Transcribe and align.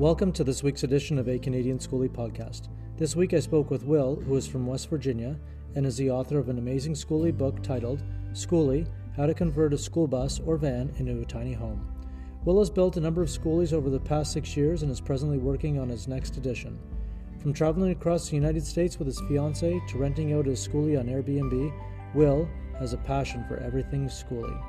Welcome 0.00 0.32
to 0.32 0.44
this 0.44 0.62
week's 0.62 0.82
edition 0.82 1.18
of 1.18 1.28
A 1.28 1.38
Canadian 1.38 1.78
Skoolie 1.78 2.08
podcast. 2.08 2.68
This 2.96 3.14
week 3.14 3.34
I 3.34 3.40
spoke 3.40 3.70
with 3.70 3.84
Will, 3.84 4.16
who 4.16 4.34
is 4.34 4.46
from 4.46 4.66
West 4.66 4.88
Virginia 4.88 5.38
and 5.74 5.84
is 5.84 5.98
the 5.98 6.10
author 6.10 6.38
of 6.38 6.48
an 6.48 6.56
amazing 6.56 6.94
skoolie 6.94 7.36
book 7.36 7.62
titled 7.62 8.02
Skoolie 8.32 8.88
How 9.14 9.26
to 9.26 9.34
Convert 9.34 9.74
a 9.74 9.76
School 9.76 10.06
Bus 10.06 10.40
or 10.46 10.56
Van 10.56 10.90
into 10.96 11.20
a 11.20 11.24
Tiny 11.26 11.52
Home. 11.52 11.86
Will 12.46 12.60
has 12.60 12.70
built 12.70 12.96
a 12.96 13.00
number 13.00 13.20
of 13.20 13.28
skoolies 13.28 13.74
over 13.74 13.90
the 13.90 14.00
past 14.00 14.32
six 14.32 14.56
years 14.56 14.82
and 14.82 14.90
is 14.90 15.02
presently 15.02 15.36
working 15.36 15.78
on 15.78 15.90
his 15.90 16.08
next 16.08 16.38
edition. 16.38 16.78
From 17.38 17.52
traveling 17.52 17.90
across 17.90 18.26
the 18.26 18.36
United 18.36 18.64
States 18.64 18.98
with 18.98 19.06
his 19.06 19.20
fiancee 19.28 19.82
to 19.90 19.98
renting 19.98 20.32
out 20.32 20.46
his 20.46 20.66
skoolie 20.66 20.98
on 20.98 21.08
Airbnb, 21.08 21.74
Will 22.14 22.48
has 22.78 22.94
a 22.94 22.96
passion 22.96 23.44
for 23.46 23.58
everything 23.58 24.06
skoolie. 24.06 24.64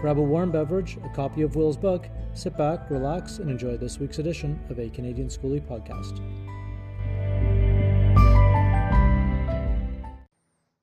Grab 0.00 0.18
a 0.18 0.22
warm 0.22 0.50
beverage, 0.50 0.98
a 1.04 1.08
copy 1.08 1.42
of 1.42 1.56
Will's 1.56 1.76
book, 1.76 2.08
sit 2.34 2.56
back, 2.58 2.90
relax, 2.90 3.38
and 3.38 3.50
enjoy 3.50 3.76
this 3.76 3.98
week's 3.98 4.18
edition 4.18 4.58
of 4.68 4.78
A 4.78 4.90
Canadian 4.90 5.28
Skoolie 5.28 5.62
podcast. 5.62 6.20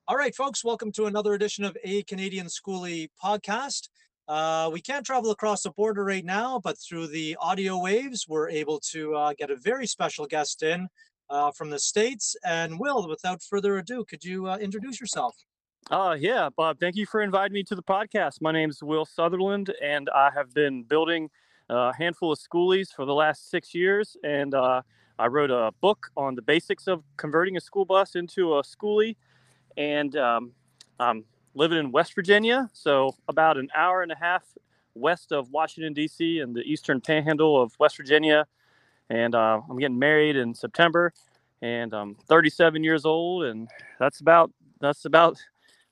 All 0.07 0.17
right, 0.17 0.35
folks, 0.35 0.63
welcome 0.63 0.91
to 0.93 1.05
another 1.05 1.33
edition 1.33 1.63
of 1.63 1.77
A 1.83 2.03
Canadian 2.03 2.47
Skoolie 2.47 3.09
podcast. 3.23 3.89
Uh, 4.27 4.69
we 4.73 4.81
can't 4.81 5.05
travel 5.05 5.31
across 5.31 5.63
the 5.63 5.71
border 5.71 6.03
right 6.03 6.25
now, 6.25 6.59
but 6.63 6.77
through 6.79 7.07
the 7.07 7.37
audio 7.39 7.77
waves, 7.77 8.25
we're 8.27 8.49
able 8.49 8.79
to 8.79 9.13
uh, 9.15 9.33
get 9.37 9.51
a 9.51 9.55
very 9.55 9.85
special 9.85 10.25
guest 10.25 10.63
in 10.63 10.87
uh, 11.29 11.51
from 11.51 11.69
the 11.69 11.79
States. 11.79 12.35
And 12.43 12.79
Will, 12.79 13.07
without 13.07 13.43
further 13.43 13.77
ado, 13.77 14.03
could 14.03 14.23
you 14.23 14.47
uh, 14.47 14.57
introduce 14.57 14.99
yourself? 14.99 15.35
Uh, 15.89 16.15
yeah, 16.19 16.49
Bob, 16.55 16.79
thank 16.79 16.97
you 16.97 17.05
for 17.05 17.21
inviting 17.21 17.53
me 17.53 17.63
to 17.63 17.75
the 17.75 17.81
podcast. 17.83 18.41
My 18.41 18.51
name 18.51 18.69
is 18.69 18.83
Will 18.83 19.05
Sutherland, 19.05 19.73
and 19.81 20.09
I 20.13 20.29
have 20.35 20.53
been 20.53 20.83
building 20.83 21.29
a 21.69 21.93
handful 21.93 22.33
of 22.33 22.39
skoolies 22.39 22.93
for 22.93 23.05
the 23.05 23.13
last 23.13 23.49
six 23.49 23.73
years. 23.73 24.17
And 24.21 24.53
uh, 24.53 24.81
I 25.17 25.27
wrote 25.27 25.49
a 25.49 25.71
book 25.79 26.11
on 26.17 26.35
the 26.35 26.41
basics 26.41 26.87
of 26.87 27.03
converting 27.15 27.55
a 27.55 27.61
school 27.61 27.85
bus 27.85 28.15
into 28.15 28.55
a 28.55 28.63
skoolie. 28.63 29.15
And 29.77 30.15
um, 30.17 30.51
I'm 30.99 31.23
living 31.55 31.77
in 31.77 31.91
West 31.91 32.15
Virginia, 32.15 32.69
so 32.73 33.15
about 33.29 33.57
an 33.57 33.69
hour 33.75 34.01
and 34.01 34.11
a 34.11 34.17
half 34.17 34.43
west 34.93 35.31
of 35.31 35.51
Washington, 35.51 35.93
D.C., 35.93 36.39
and 36.39 36.53
the 36.53 36.61
eastern 36.61 36.99
panhandle 36.99 37.61
of 37.61 37.77
West 37.79 37.95
Virginia. 37.95 38.45
And 39.09 39.35
uh, 39.35 39.61
I'm 39.69 39.77
getting 39.77 39.99
married 39.99 40.35
in 40.35 40.53
September, 40.53 41.13
and 41.61 41.93
I'm 41.93 42.15
37 42.27 42.83
years 42.83 43.05
old, 43.05 43.43
and 43.45 43.69
that's 43.99 44.19
about 44.21 44.51
that's 44.79 45.05
about 45.05 45.37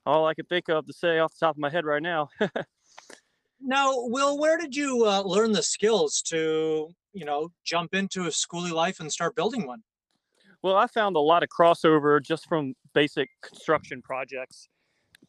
all 0.05 0.25
I 0.25 0.33
can 0.33 0.45
think 0.45 0.69
of 0.69 0.85
to 0.87 0.93
say 0.93 1.19
off 1.19 1.33
the 1.33 1.45
top 1.45 1.55
of 1.55 1.59
my 1.59 1.69
head 1.69 1.85
right 1.85 2.01
now. 2.01 2.29
now, 3.61 3.93
Will, 3.95 4.37
where 4.37 4.57
did 4.57 4.75
you 4.75 5.05
uh, 5.05 5.21
learn 5.21 5.51
the 5.51 5.63
skills 5.63 6.21
to, 6.27 6.89
you 7.13 7.25
know, 7.25 7.51
jump 7.63 7.93
into 7.93 8.23
a 8.23 8.29
skoolie 8.29 8.71
life 8.71 8.99
and 8.99 9.11
start 9.11 9.35
building 9.35 9.67
one? 9.67 9.83
Well, 10.61 10.75
I 10.75 10.87
found 10.87 11.15
a 11.15 11.19
lot 11.19 11.43
of 11.43 11.49
crossover 11.49 12.21
just 12.21 12.47
from 12.47 12.73
basic 12.93 13.29
construction 13.41 14.01
projects 14.01 14.67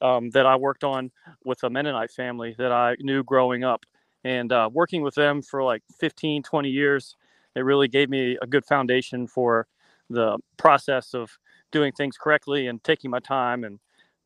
um, 0.00 0.30
that 0.30 0.46
I 0.46 0.56
worked 0.56 0.82
on 0.82 1.10
with 1.44 1.62
a 1.62 1.70
Mennonite 1.70 2.10
family 2.10 2.55
that 2.58 2.72
I 2.72 2.96
knew 3.00 3.22
growing 3.22 3.62
up. 3.64 3.84
And 4.24 4.52
uh, 4.52 4.68
working 4.72 5.02
with 5.02 5.14
them 5.14 5.40
for 5.40 5.62
like 5.62 5.82
15, 5.98 6.42
20 6.42 6.68
years, 6.68 7.16
it 7.55 7.60
really 7.60 7.88
gave 7.88 8.10
me 8.10 8.36
a 8.42 8.46
good 8.46 8.64
foundation 8.64 9.27
for 9.27 9.66
the 10.08 10.38
process 10.56 11.14
of 11.14 11.30
doing 11.70 11.92
things 11.92 12.16
correctly 12.16 12.66
and 12.66 12.82
taking 12.82 13.10
my 13.10 13.20
time 13.20 13.64
and 13.64 13.78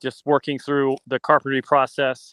just 0.04 0.24
working 0.26 0.58
through 0.58 0.96
the 1.08 1.18
carpentry 1.18 1.62
process 1.62 2.32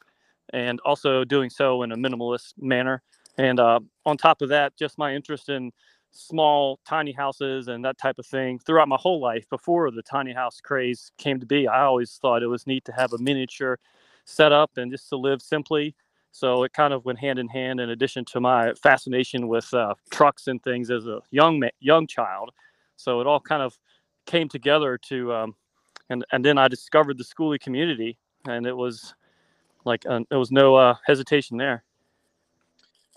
and 0.54 0.80
also 0.82 1.24
doing 1.24 1.50
so 1.50 1.84
in 1.84 1.92
a 1.94 1.96
minimalist 1.96 2.54
manner. 2.60 3.02
And 3.38 3.60
uh, 3.60 3.80
on 4.06 4.18
top 4.18 4.42
of 4.42 4.50
that, 4.50 4.78
just 4.78 4.98
my 4.98 5.16
interest 5.16 5.48
in 5.50 5.72
small, 6.12 6.80
tiny 6.86 7.14
houses 7.14 7.70
and 7.70 7.84
that 7.86 7.98
type 7.98 8.20
of 8.20 8.26
thing 8.26 8.60
throughout 8.60 8.90
my 8.90 8.98
whole 9.00 9.22
life 9.22 9.50
before 9.50 9.90
the 9.90 10.04
tiny 10.04 10.34
house 10.34 10.60
craze 10.62 11.14
came 11.18 11.40
to 11.40 11.46
be. 11.46 11.66
I 11.70 11.84
always 11.84 12.12
thought 12.22 12.44
it 12.44 12.48
was 12.48 12.68
neat 12.68 12.84
to 12.86 12.92
have 12.92 13.14
a 13.14 13.18
miniature 13.18 13.80
setup 14.26 14.72
and 14.76 14.92
just 14.92 15.08
to 15.10 15.16
live 15.16 15.42
simply. 15.42 15.96
So 16.34 16.64
it 16.64 16.74
kind 16.74 16.94
of 16.94 17.06
went 17.06 17.20
hand 17.20 17.40
in 17.40 17.48
hand. 17.48 17.80
In 17.80 17.90
addition 17.90 18.26
to 18.26 18.42
my 18.42 18.74
fascination 18.74 19.48
with 19.48 19.74
uh, 19.74 19.96
trucks 20.12 20.48
and 20.48 20.62
things 20.62 20.92
as 20.92 21.08
a 21.08 21.22
young 21.32 21.64
young 21.80 22.06
child, 22.08 22.52
so 22.98 23.22
it 23.22 23.28
all 23.28 23.40
kind 23.40 23.62
of 23.62 23.78
came 24.26 24.48
together 24.48 24.98
to 24.98 25.34
um, 25.34 25.56
and 26.12 26.26
and 26.32 26.44
then 26.46 26.58
I 26.58 26.68
discovered 26.68 27.18
the 27.18 27.24
skoolie 27.24 27.60
community, 27.60 28.18
and 28.46 28.68
it 28.68 28.76
was 28.76 29.16
like 29.86 30.06
uh, 30.06 30.20
there 30.30 30.38
was 30.38 30.52
no 30.52 30.76
uh, 30.76 30.96
hesitation 31.06 31.58
there. 31.58 31.84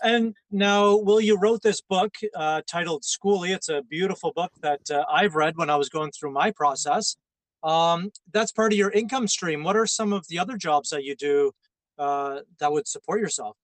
And 0.01 0.35
now, 0.51 0.97
Will, 0.97 1.21
you 1.21 1.37
wrote 1.37 1.61
this 1.61 1.81
book 1.81 2.15
uh, 2.35 2.61
titled 2.67 3.03
Skoolie. 3.03 3.55
It's 3.55 3.69
a 3.69 3.81
beautiful 3.81 4.31
book 4.33 4.51
that 4.61 4.89
uh, 4.91 5.05
I've 5.09 5.35
read 5.35 5.57
when 5.57 5.69
I 5.69 5.75
was 5.75 5.89
going 5.89 6.11
through 6.11 6.31
my 6.31 6.51
process. 6.51 7.17
Um, 7.63 8.11
that's 8.31 8.51
part 8.51 8.73
of 8.73 8.77
your 8.77 8.91
income 8.91 9.27
stream. 9.27 9.63
What 9.63 9.75
are 9.75 9.87
some 9.87 10.13
of 10.13 10.27
the 10.27 10.37
other 10.37 10.57
jobs 10.57 10.89
that 10.89 11.03
you 11.03 11.15
do 11.15 11.51
uh, 11.97 12.39
that 12.59 12.71
would 12.71 12.87
support 12.87 13.19
yourself? 13.19 13.57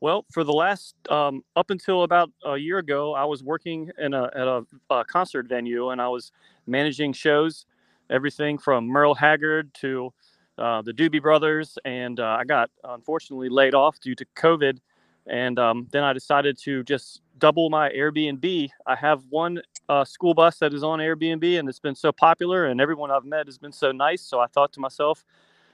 Well, 0.00 0.24
for 0.30 0.44
the 0.44 0.52
last 0.52 0.94
um, 1.08 1.42
up 1.56 1.70
until 1.70 2.02
about 2.02 2.30
a 2.44 2.56
year 2.56 2.78
ago, 2.78 3.14
I 3.14 3.24
was 3.24 3.42
working 3.42 3.90
in 3.98 4.14
a 4.14 4.24
at 4.24 4.46
a, 4.46 4.64
a 4.90 5.04
concert 5.04 5.46
venue, 5.46 5.90
and 5.90 6.00
I 6.00 6.08
was 6.08 6.32
managing 6.66 7.12
shows 7.12 7.66
everything 8.10 8.58
from 8.58 8.86
Merle 8.86 9.14
Haggard 9.14 9.72
to 9.74 10.12
uh, 10.58 10.82
the 10.82 10.92
Doobie 10.92 11.22
Brothers, 11.22 11.78
and 11.84 12.20
uh, 12.20 12.36
I 12.38 12.44
got 12.44 12.70
unfortunately 12.84 13.48
laid 13.48 13.74
off 13.74 13.98
due 14.00 14.14
to 14.14 14.26
COVID. 14.36 14.78
And 15.26 15.58
um, 15.58 15.86
then 15.92 16.02
I 16.02 16.12
decided 16.12 16.58
to 16.64 16.82
just 16.82 17.22
double 17.38 17.70
my 17.70 17.90
Airbnb. 17.90 18.68
I 18.86 18.94
have 18.96 19.22
one 19.28 19.62
uh, 19.88 20.04
school 20.04 20.34
bus 20.34 20.58
that 20.58 20.74
is 20.74 20.82
on 20.82 20.98
Airbnb, 20.98 21.58
and 21.58 21.68
it's 21.68 21.78
been 21.78 21.94
so 21.94 22.10
popular, 22.10 22.66
and 22.66 22.80
everyone 22.80 23.10
I've 23.10 23.24
met 23.24 23.46
has 23.46 23.58
been 23.58 23.72
so 23.72 23.92
nice. 23.92 24.22
So 24.22 24.40
I 24.40 24.46
thought 24.46 24.72
to 24.74 24.80
myself, 24.80 25.24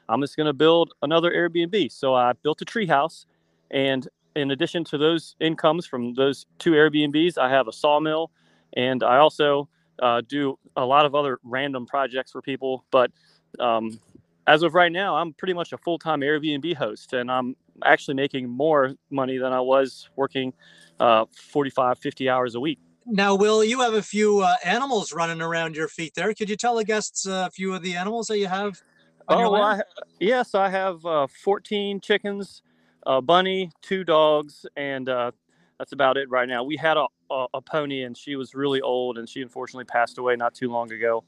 I'm 0.08 0.20
just 0.20 0.36
going 0.36 0.46
to 0.46 0.52
build 0.52 0.92
another 1.02 1.30
Airbnb. 1.30 1.90
So 1.90 2.14
I 2.14 2.32
built 2.34 2.60
a 2.62 2.64
treehouse, 2.64 3.26
and 3.70 4.06
in 4.34 4.50
addition 4.50 4.84
to 4.84 4.98
those 4.98 5.34
incomes 5.40 5.86
from 5.86 6.14
those 6.14 6.46
two 6.58 6.72
Airbnbs, 6.72 7.38
I 7.38 7.48
have 7.48 7.66
a 7.66 7.72
sawmill, 7.72 8.30
and 8.74 9.02
I 9.02 9.16
also 9.16 9.68
uh, 10.00 10.22
do 10.26 10.58
a 10.76 10.84
lot 10.84 11.06
of 11.06 11.14
other 11.14 11.38
random 11.42 11.86
projects 11.86 12.32
for 12.32 12.42
people. 12.42 12.84
But 12.90 13.10
um, 13.58 13.98
as 14.46 14.62
of 14.62 14.74
right 14.74 14.92
now, 14.92 15.16
I'm 15.16 15.32
pretty 15.32 15.54
much 15.54 15.72
a 15.72 15.78
full 15.78 15.98
time 15.98 16.20
Airbnb 16.20 16.76
host, 16.76 17.12
and 17.12 17.30
I'm 17.30 17.56
actually 17.84 18.14
making 18.14 18.48
more 18.48 18.94
money 19.10 19.38
than 19.38 19.52
I 19.52 19.60
was 19.60 20.08
working 20.16 20.52
uh, 21.00 21.26
45, 21.50 21.98
50 21.98 22.28
hours 22.28 22.54
a 22.54 22.60
week. 22.60 22.78
Now, 23.06 23.34
Will, 23.36 23.62
you 23.62 23.80
have 23.80 23.94
a 23.94 24.02
few 24.02 24.40
uh, 24.40 24.56
animals 24.64 25.12
running 25.12 25.40
around 25.40 25.76
your 25.76 25.88
feet 25.88 26.14
there. 26.14 26.32
Could 26.34 26.50
you 26.50 26.56
tell 26.56 26.74
the 26.76 26.84
guests 26.84 27.26
uh, 27.26 27.44
a 27.46 27.50
few 27.50 27.72
of 27.72 27.82
the 27.82 27.94
animals 27.94 28.26
that 28.26 28.38
you 28.38 28.48
have? 28.48 28.80
oh, 29.28 29.50
well, 29.50 29.62
I, 29.62 29.82
yes, 30.18 30.54
I 30.54 30.68
have 30.68 31.04
uh, 31.06 31.26
14 31.44 32.00
chickens, 32.00 32.62
a 33.06 33.22
bunny, 33.22 33.70
two 33.80 34.02
dogs, 34.02 34.66
and 34.76 35.08
uh, 35.08 35.30
that's 35.78 35.92
about 35.92 36.16
it 36.16 36.30
right 36.30 36.48
now. 36.48 36.64
We 36.64 36.76
had 36.76 36.96
a, 36.96 37.06
a, 37.30 37.46
a, 37.54 37.60
pony 37.60 38.02
and 38.02 38.16
she 38.16 38.36
was 38.36 38.54
really 38.54 38.80
old 38.80 39.18
and 39.18 39.28
she 39.28 39.42
unfortunately 39.42 39.84
passed 39.84 40.18
away 40.18 40.36
not 40.36 40.54
too 40.54 40.70
long 40.70 40.90
ago. 40.92 41.24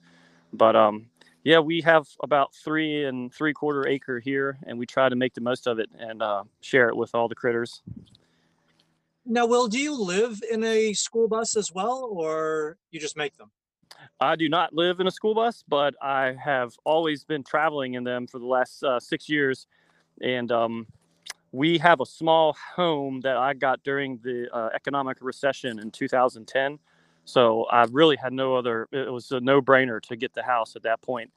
But 0.52 0.76
um, 0.76 1.06
yeah, 1.44 1.58
we 1.60 1.80
have 1.82 2.06
about 2.22 2.54
three 2.54 3.04
and 3.04 3.32
three 3.32 3.52
quarter 3.52 3.86
acre 3.86 4.20
here 4.20 4.58
and 4.66 4.78
we 4.78 4.86
try 4.86 5.08
to 5.08 5.16
make 5.16 5.34
the 5.34 5.40
most 5.40 5.66
of 5.66 5.78
it 5.78 5.90
and 5.98 6.22
uh, 6.22 6.44
share 6.60 6.88
it 6.88 6.96
with 6.96 7.14
all 7.14 7.28
the 7.28 7.34
critters. 7.34 7.82
Now, 9.26 9.46
Will, 9.46 9.68
do 9.68 9.78
you 9.78 10.00
live 10.00 10.40
in 10.50 10.64
a 10.64 10.94
school 10.94 11.28
bus 11.28 11.54
as 11.56 11.70
well 11.74 12.08
or 12.10 12.78
you 12.90 12.98
just 12.98 13.16
make 13.16 13.36
them? 13.36 13.50
I 14.20 14.36
do 14.36 14.48
not 14.48 14.72
live 14.72 15.00
in 15.00 15.06
a 15.06 15.10
school 15.10 15.34
bus, 15.34 15.62
but 15.68 15.94
I 16.02 16.34
have 16.42 16.74
always 16.84 17.24
been 17.24 17.44
traveling 17.44 17.94
in 17.94 18.04
them 18.04 18.26
for 18.26 18.38
the 18.38 18.46
last 18.46 18.82
uh, 18.82 18.98
six 18.98 19.28
years. 19.28 19.66
And 20.20 20.50
um, 20.50 20.86
we 21.52 21.78
have 21.78 22.00
a 22.00 22.06
small 22.06 22.56
home 22.76 23.20
that 23.22 23.36
I 23.36 23.54
got 23.54 23.82
during 23.82 24.18
the 24.22 24.54
uh, 24.54 24.70
economic 24.74 25.18
recession 25.20 25.78
in 25.78 25.90
2010. 25.90 26.78
So 27.24 27.64
I 27.64 27.86
really 27.90 28.16
had 28.16 28.32
no 28.32 28.56
other, 28.56 28.88
it 28.92 29.10
was 29.10 29.30
a 29.32 29.40
no 29.40 29.60
brainer 29.60 30.00
to 30.02 30.16
get 30.16 30.34
the 30.34 30.42
house 30.42 30.76
at 30.76 30.82
that 30.82 31.00
point. 31.02 31.30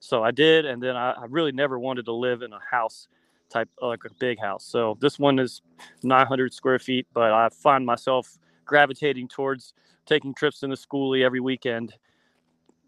So 0.00 0.22
I 0.22 0.30
did. 0.30 0.66
And 0.66 0.82
then 0.82 0.96
I, 0.96 1.12
I, 1.12 1.24
really 1.28 1.52
never 1.52 1.78
wanted 1.78 2.04
to 2.06 2.12
live 2.12 2.42
in 2.42 2.52
a 2.52 2.60
house 2.70 3.08
type, 3.50 3.68
like 3.80 4.04
a 4.04 4.12
big 4.18 4.38
house. 4.38 4.64
So 4.64 4.98
this 5.00 5.18
one 5.18 5.38
is 5.38 5.62
900 6.02 6.52
square 6.52 6.78
feet, 6.78 7.06
but 7.14 7.32
I 7.32 7.48
find 7.48 7.86
myself 7.86 8.38
gravitating 8.64 9.28
towards 9.28 9.72
taking 10.06 10.34
trips 10.34 10.62
in 10.62 10.70
the 10.70 10.76
skoolie 10.76 11.24
every 11.24 11.40
weekend 11.40 11.94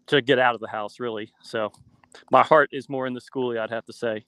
to 0.07 0.21
get 0.21 0.39
out 0.39 0.55
of 0.55 0.61
the 0.61 0.67
house, 0.67 0.99
really. 0.99 1.31
So 1.41 1.71
my 2.31 2.43
heart 2.43 2.69
is 2.71 2.87
more 2.89 3.07
in 3.07 3.13
the 3.13 3.21
skoolie, 3.21 3.59
I'd 3.59 3.71
have 3.71 3.85
to 3.85 3.93
say. 3.93 4.23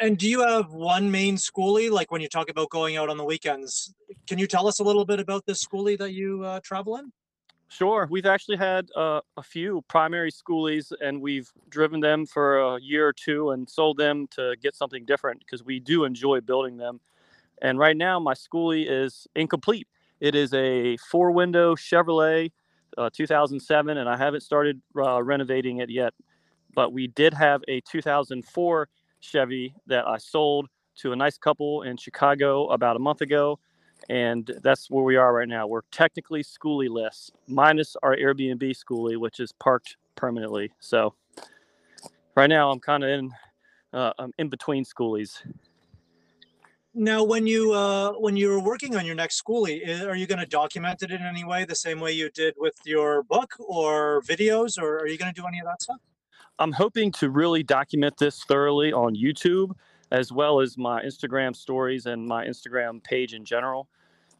And 0.00 0.18
do 0.18 0.28
you 0.28 0.40
have 0.40 0.72
one 0.72 1.10
main 1.10 1.36
skoolie? 1.36 1.90
Like 1.90 2.10
when 2.10 2.20
you 2.20 2.28
talk 2.28 2.50
about 2.50 2.70
going 2.70 2.96
out 2.96 3.08
on 3.08 3.16
the 3.16 3.24
weekends, 3.24 3.94
can 4.26 4.38
you 4.38 4.46
tell 4.46 4.66
us 4.66 4.80
a 4.80 4.82
little 4.82 5.04
bit 5.04 5.20
about 5.20 5.46
this 5.46 5.64
skoolie 5.64 5.98
that 5.98 6.12
you 6.12 6.42
uh, 6.44 6.60
travel 6.60 6.96
in? 6.96 7.12
Sure. 7.68 8.06
We've 8.10 8.26
actually 8.26 8.56
had 8.56 8.88
uh, 8.94 9.20
a 9.36 9.42
few 9.42 9.82
primary 9.88 10.30
skoolies 10.30 10.92
and 11.00 11.20
we've 11.20 11.50
driven 11.70 12.00
them 12.00 12.26
for 12.26 12.58
a 12.58 12.80
year 12.80 13.06
or 13.08 13.12
two 13.12 13.50
and 13.50 13.68
sold 13.68 13.96
them 13.96 14.26
to 14.32 14.54
get 14.62 14.76
something 14.76 15.04
different 15.04 15.40
because 15.40 15.64
we 15.64 15.80
do 15.80 16.04
enjoy 16.04 16.40
building 16.40 16.76
them. 16.76 17.00
And 17.62 17.78
right 17.78 17.96
now, 17.96 18.20
my 18.20 18.34
skoolie 18.34 18.86
is 18.88 19.26
incomplete. 19.34 19.88
It 20.20 20.34
is 20.34 20.52
a 20.54 20.96
four 20.98 21.30
window 21.30 21.74
Chevrolet 21.74 22.52
uh, 22.96 23.10
2007, 23.12 23.96
and 23.96 24.08
I 24.08 24.16
haven't 24.16 24.42
started 24.42 24.80
uh, 24.96 25.22
renovating 25.22 25.78
it 25.78 25.90
yet. 25.90 26.14
But 26.74 26.92
we 26.92 27.06
did 27.06 27.34
have 27.34 27.62
a 27.68 27.80
2004 27.80 28.88
Chevy 29.24 29.74
that 29.86 30.06
I 30.06 30.18
sold 30.18 30.68
to 30.96 31.12
a 31.12 31.16
nice 31.16 31.38
couple 31.38 31.82
in 31.82 31.96
Chicago 31.96 32.68
about 32.68 32.96
a 32.96 32.98
month 32.98 33.20
ago. 33.20 33.58
And 34.08 34.50
that's 34.62 34.90
where 34.90 35.04
we 35.04 35.16
are 35.16 35.32
right 35.32 35.48
now. 35.48 35.66
We're 35.66 35.80
technically 35.90 36.42
skoolie-less, 36.44 37.30
minus 37.48 37.96
our 38.02 38.14
Airbnb 38.16 38.62
skoolie, 38.62 39.16
which 39.16 39.40
is 39.40 39.52
parked 39.52 39.96
permanently. 40.14 40.72
So 40.78 41.14
right 42.34 42.48
now 42.48 42.70
I'm 42.70 42.80
kind 42.80 43.02
of 43.02 43.10
in 43.10 43.32
uh, 43.92 44.12
I'm 44.18 44.32
in 44.38 44.48
between 44.48 44.84
skoolies. 44.84 45.40
Now, 46.96 47.24
when 47.24 47.46
you 47.46 47.72
uh, 47.72 48.12
when 48.12 48.36
you're 48.36 48.60
working 48.60 48.94
on 48.96 49.06
your 49.06 49.14
next 49.14 49.42
skoolie, 49.42 50.06
are 50.06 50.14
you 50.14 50.26
going 50.26 50.38
to 50.38 50.46
document 50.46 51.02
it 51.02 51.10
in 51.10 51.22
any 51.22 51.44
way, 51.44 51.64
the 51.64 51.74
same 51.74 51.98
way 51.98 52.12
you 52.12 52.30
did 52.30 52.54
with 52.56 52.74
your 52.84 53.22
book 53.22 53.54
or 53.58 54.22
videos, 54.22 54.78
or 54.80 54.98
are 54.98 55.08
you 55.08 55.18
going 55.18 55.32
to 55.32 55.40
do 55.40 55.46
any 55.46 55.58
of 55.60 55.66
that 55.66 55.80
stuff? 55.82 56.00
I'm 56.58 56.72
hoping 56.72 57.10
to 57.12 57.30
really 57.30 57.64
document 57.64 58.16
this 58.18 58.44
thoroughly 58.44 58.92
on 58.92 59.16
YouTube 59.16 59.72
as 60.12 60.30
well 60.30 60.60
as 60.60 60.78
my 60.78 61.02
Instagram 61.02 61.56
stories 61.56 62.06
and 62.06 62.26
my 62.26 62.44
Instagram 62.44 63.02
page 63.02 63.34
in 63.34 63.44
general. 63.44 63.88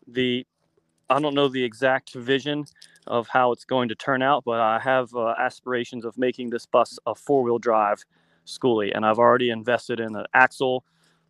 The 0.07 0.47
I 1.11 1.21
don't 1.21 1.35
know 1.35 1.49
the 1.49 1.65
exact 1.65 2.15
vision 2.15 2.65
of 3.07 3.29
how 3.29 3.53
it's 3.53 3.65
going 3.65 3.89
to 3.89 3.95
turn 3.95 4.23
out, 4.23 4.45
but 4.45 4.61
I 4.61 4.79
have 4.79 5.15
uh, 5.15 5.35
aspirations 5.39 6.05
of 6.05 6.17
making 6.17 6.51
this 6.51 6.65
bus 6.65 6.99
a 7.05 7.15
four-wheel 7.15 7.59
drive 7.59 8.05
skoolie, 8.47 8.93
and 8.95 9.05
I've 9.05 9.19
already 9.19 9.51
invested 9.51 10.01
in 10.01 10.17
an 10.17 10.25
axle 10.33 10.85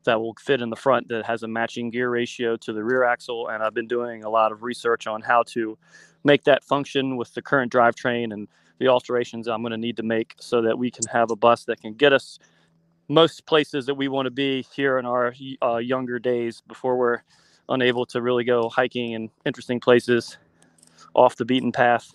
that 0.05 0.21
will 0.21 0.35
fit 0.39 0.61
in 0.61 0.71
the 0.71 0.77
front 0.77 1.09
that 1.09 1.25
has 1.25 1.43
a 1.43 1.49
matching 1.49 1.91
gear 1.91 2.11
ratio 2.11 2.57
to 2.59 2.73
the 2.73 2.85
rear 2.85 3.03
axle, 3.03 3.49
and 3.49 3.63
I've 3.65 3.75
been 3.75 3.89
doing 3.89 4.23
a 4.23 4.29
lot 4.29 4.53
of 4.53 4.63
research 4.63 5.09
on 5.09 5.23
how 5.23 5.43
to 5.49 5.77
make 6.23 6.45
that 6.45 6.63
function 6.63 7.17
with 7.17 7.35
the 7.35 7.43
current 7.43 7.73
drivetrain 7.73 8.33
and 8.33 8.47
the 8.79 8.89
alterations 8.89 9.49
I'm 9.49 9.63
going 9.63 9.73
to 9.73 9.77
need 9.79 9.97
to 9.99 10.03
make 10.03 10.35
so 10.39 10.63
that 10.63 10.79
we 10.79 10.91
can 10.91 11.07
have 11.13 11.31
a 11.31 11.37
bus 11.37 11.65
that 11.65 11.81
can 11.81 11.95
get 11.95 12.13
us 12.13 12.39
most 13.09 13.47
places 13.47 13.87
that 13.87 13.95
we 13.95 14.09
want 14.09 14.27
to 14.27 14.31
be 14.31 14.67
here 14.75 14.99
in 14.99 15.07
our 15.07 15.35
uh, 15.63 15.77
younger 15.77 16.19
days 16.19 16.63
before 16.67 16.97
we're 16.97 17.23
unable 17.69 18.07
to 18.07 18.23
really 18.23 18.45
go 18.45 18.69
hiking 18.69 19.13
in 19.13 19.31
interesting 19.45 19.81
places 19.81 20.39
off 21.15 21.37
the 21.37 21.45
beaten 21.45 21.73
path. 21.73 22.13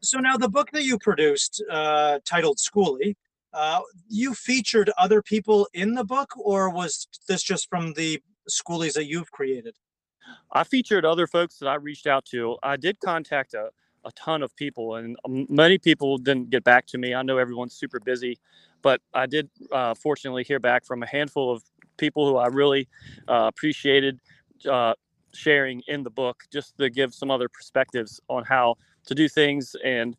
So 0.00 0.18
now 0.18 0.36
the 0.36 0.48
book 0.48 0.70
that 0.72 0.84
you 0.84 0.98
produced, 0.98 1.62
uh, 1.70 2.20
titled 2.24 2.58
Skoolie, 2.58 3.16
uh, 3.52 3.80
you 4.08 4.34
featured 4.34 4.90
other 4.98 5.22
people 5.22 5.66
in 5.72 5.94
the 5.94 6.04
book, 6.04 6.30
or 6.36 6.70
was 6.70 7.08
this 7.26 7.42
just 7.42 7.68
from 7.70 7.94
the 7.94 8.22
skoolies 8.48 8.92
that 8.92 9.06
you've 9.06 9.32
created? 9.32 9.74
I 10.52 10.64
featured 10.64 11.04
other 11.04 11.26
folks 11.26 11.58
that 11.58 11.68
I 11.68 11.76
reached 11.76 12.06
out 12.06 12.24
to. 12.26 12.58
I 12.62 12.76
did 12.76 13.00
contact 13.00 13.54
a, 13.54 13.70
a 14.06 14.12
ton 14.12 14.42
of 14.42 14.56
people, 14.56 14.96
and 14.96 15.16
many 15.50 15.78
people 15.78 16.16
didn't 16.18 16.50
get 16.50 16.64
back 16.64 16.86
to 16.86 16.98
me. 16.98 17.14
I 17.14 17.22
know 17.22 17.38
everyone's 17.38 17.74
super 17.74 18.00
busy, 18.00 18.38
but 18.82 19.00
I 19.12 19.26
did 19.26 19.50
uh, 19.72 19.94
fortunately 19.94 20.44
hear 20.44 20.60
back 20.60 20.86
from 20.86 21.02
a 21.02 21.06
handful 21.06 21.52
of 21.52 21.64
people 21.98 22.28
who 22.28 22.36
I 22.36 22.46
really 22.46 22.88
uh, 23.28 23.50
appreciated 23.52 24.20
uh, 24.70 24.94
sharing 25.34 25.82
in 25.88 26.04
the 26.04 26.10
book, 26.10 26.44
just 26.52 26.78
to 26.78 26.88
give 26.88 27.14
some 27.14 27.30
other 27.30 27.48
perspectives 27.48 28.20
on 28.28 28.44
how 28.44 28.76
to 29.06 29.14
do 29.14 29.28
things 29.28 29.76
and 29.84 30.16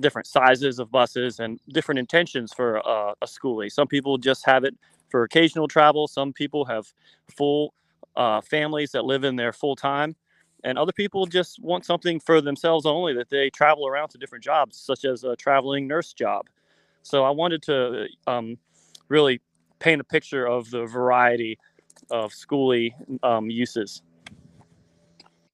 different 0.00 0.26
sizes 0.26 0.78
of 0.78 0.90
buses 0.90 1.40
and 1.40 1.60
different 1.68 1.98
intentions 1.98 2.52
for 2.52 2.86
uh, 2.86 3.14
a 3.22 3.26
skoolie. 3.26 3.70
Some 3.72 3.88
people 3.88 4.18
just 4.18 4.44
have 4.46 4.64
it 4.64 4.74
for 5.10 5.24
occasional 5.24 5.68
travel. 5.68 6.08
Some 6.08 6.32
people 6.32 6.64
have 6.66 6.86
full 7.36 7.74
uh, 8.16 8.40
families 8.40 8.92
that 8.92 9.04
live 9.04 9.24
in 9.24 9.36
there 9.36 9.52
full 9.52 9.76
time. 9.76 10.16
And 10.64 10.78
other 10.78 10.92
people 10.92 11.26
just 11.26 11.60
want 11.60 11.84
something 11.84 12.20
for 12.20 12.40
themselves 12.40 12.86
only 12.86 13.14
that 13.14 13.30
they 13.30 13.50
travel 13.50 13.86
around 13.86 14.10
to 14.10 14.18
different 14.18 14.44
jobs, 14.44 14.76
such 14.76 15.04
as 15.04 15.24
a 15.24 15.34
traveling 15.34 15.88
nurse 15.88 16.12
job. 16.12 16.48
So 17.02 17.24
I 17.24 17.30
wanted 17.30 17.62
to 17.64 18.06
um, 18.26 18.58
really 19.08 19.40
paint 19.80 20.00
a 20.00 20.04
picture 20.04 20.46
of 20.46 20.70
the 20.70 20.86
variety 20.86 21.58
of 22.10 22.32
skoolie 22.32 22.92
um, 23.22 23.50
uses. 23.50 24.02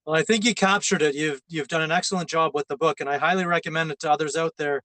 Well, 0.05 0.17
I 0.17 0.23
think 0.23 0.45
you 0.45 0.55
captured 0.55 1.03
it. 1.03 1.15
You've 1.15 1.43
you've 1.49 1.69
done 1.69 1.83
an 1.83 1.91
excellent 1.91 2.29
job 2.29 2.53
with 2.55 2.67
the 2.69 2.77
book, 2.77 3.01
and 3.01 3.09
I 3.11 3.19
highly 3.19 3.45
recommend 3.45 3.91
it 3.91 4.01
to 4.01 4.11
others 4.11 4.37
out 4.37 4.55
there 4.57 4.83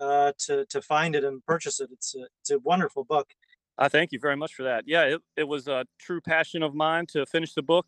uh, 0.00 0.32
to 0.38 0.66
to 0.66 0.82
find 0.82 1.14
it 1.14 1.24
and 1.24 1.44
purchase 1.44 1.80
it. 1.80 1.90
It's 1.92 2.14
a, 2.14 2.26
it's 2.40 2.50
a 2.50 2.58
wonderful 2.58 3.04
book. 3.04 3.28
I 3.78 3.88
thank 3.88 4.12
you 4.12 4.18
very 4.18 4.36
much 4.36 4.54
for 4.54 4.62
that. 4.64 4.84
Yeah, 4.86 5.02
it, 5.02 5.22
it 5.36 5.44
was 5.44 5.68
a 5.68 5.84
true 5.98 6.20
passion 6.20 6.62
of 6.62 6.74
mine 6.74 7.06
to 7.08 7.26
finish 7.26 7.52
the 7.52 7.62
book, 7.62 7.86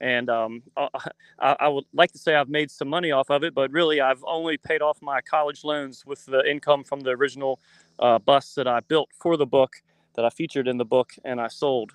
and 0.00 0.28
um, 0.28 0.62
I, 0.76 1.56
I, 1.60 1.68
would 1.68 1.84
like 1.92 2.12
to 2.12 2.18
say 2.18 2.34
I've 2.34 2.48
made 2.48 2.70
some 2.70 2.88
money 2.88 3.10
off 3.10 3.30
of 3.30 3.44
it, 3.44 3.54
but 3.54 3.70
really 3.70 4.00
I've 4.00 4.22
only 4.26 4.56
paid 4.56 4.82
off 4.82 5.00
my 5.00 5.20
college 5.20 5.64
loans 5.64 6.04
with 6.06 6.24
the 6.26 6.48
income 6.48 6.84
from 6.84 7.00
the 7.00 7.10
original 7.10 7.60
uh, 7.98 8.18
bus 8.18 8.54
that 8.54 8.68
I 8.68 8.80
built 8.80 9.10
for 9.18 9.36
the 9.36 9.46
book 9.46 9.76
that 10.14 10.24
I 10.24 10.30
featured 10.30 10.68
in 10.68 10.76
the 10.76 10.84
book 10.84 11.14
and 11.24 11.40
I 11.40 11.48
sold 11.48 11.92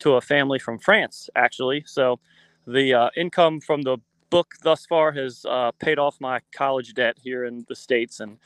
to 0.00 0.14
a 0.14 0.20
family 0.20 0.58
from 0.58 0.78
France, 0.78 1.28
actually. 1.36 1.84
So 1.86 2.18
the 2.66 2.94
uh, 2.94 3.10
income 3.16 3.60
from 3.60 3.82
the 3.82 3.98
book 4.30 4.54
thus 4.62 4.86
far 4.86 5.12
has 5.12 5.44
uh, 5.48 5.72
paid 5.72 5.98
off 5.98 6.20
my 6.20 6.40
college 6.54 6.94
debt 6.94 7.18
here 7.22 7.44
in 7.44 7.64
the 7.68 7.74
States. 7.74 8.20
And 8.20 8.38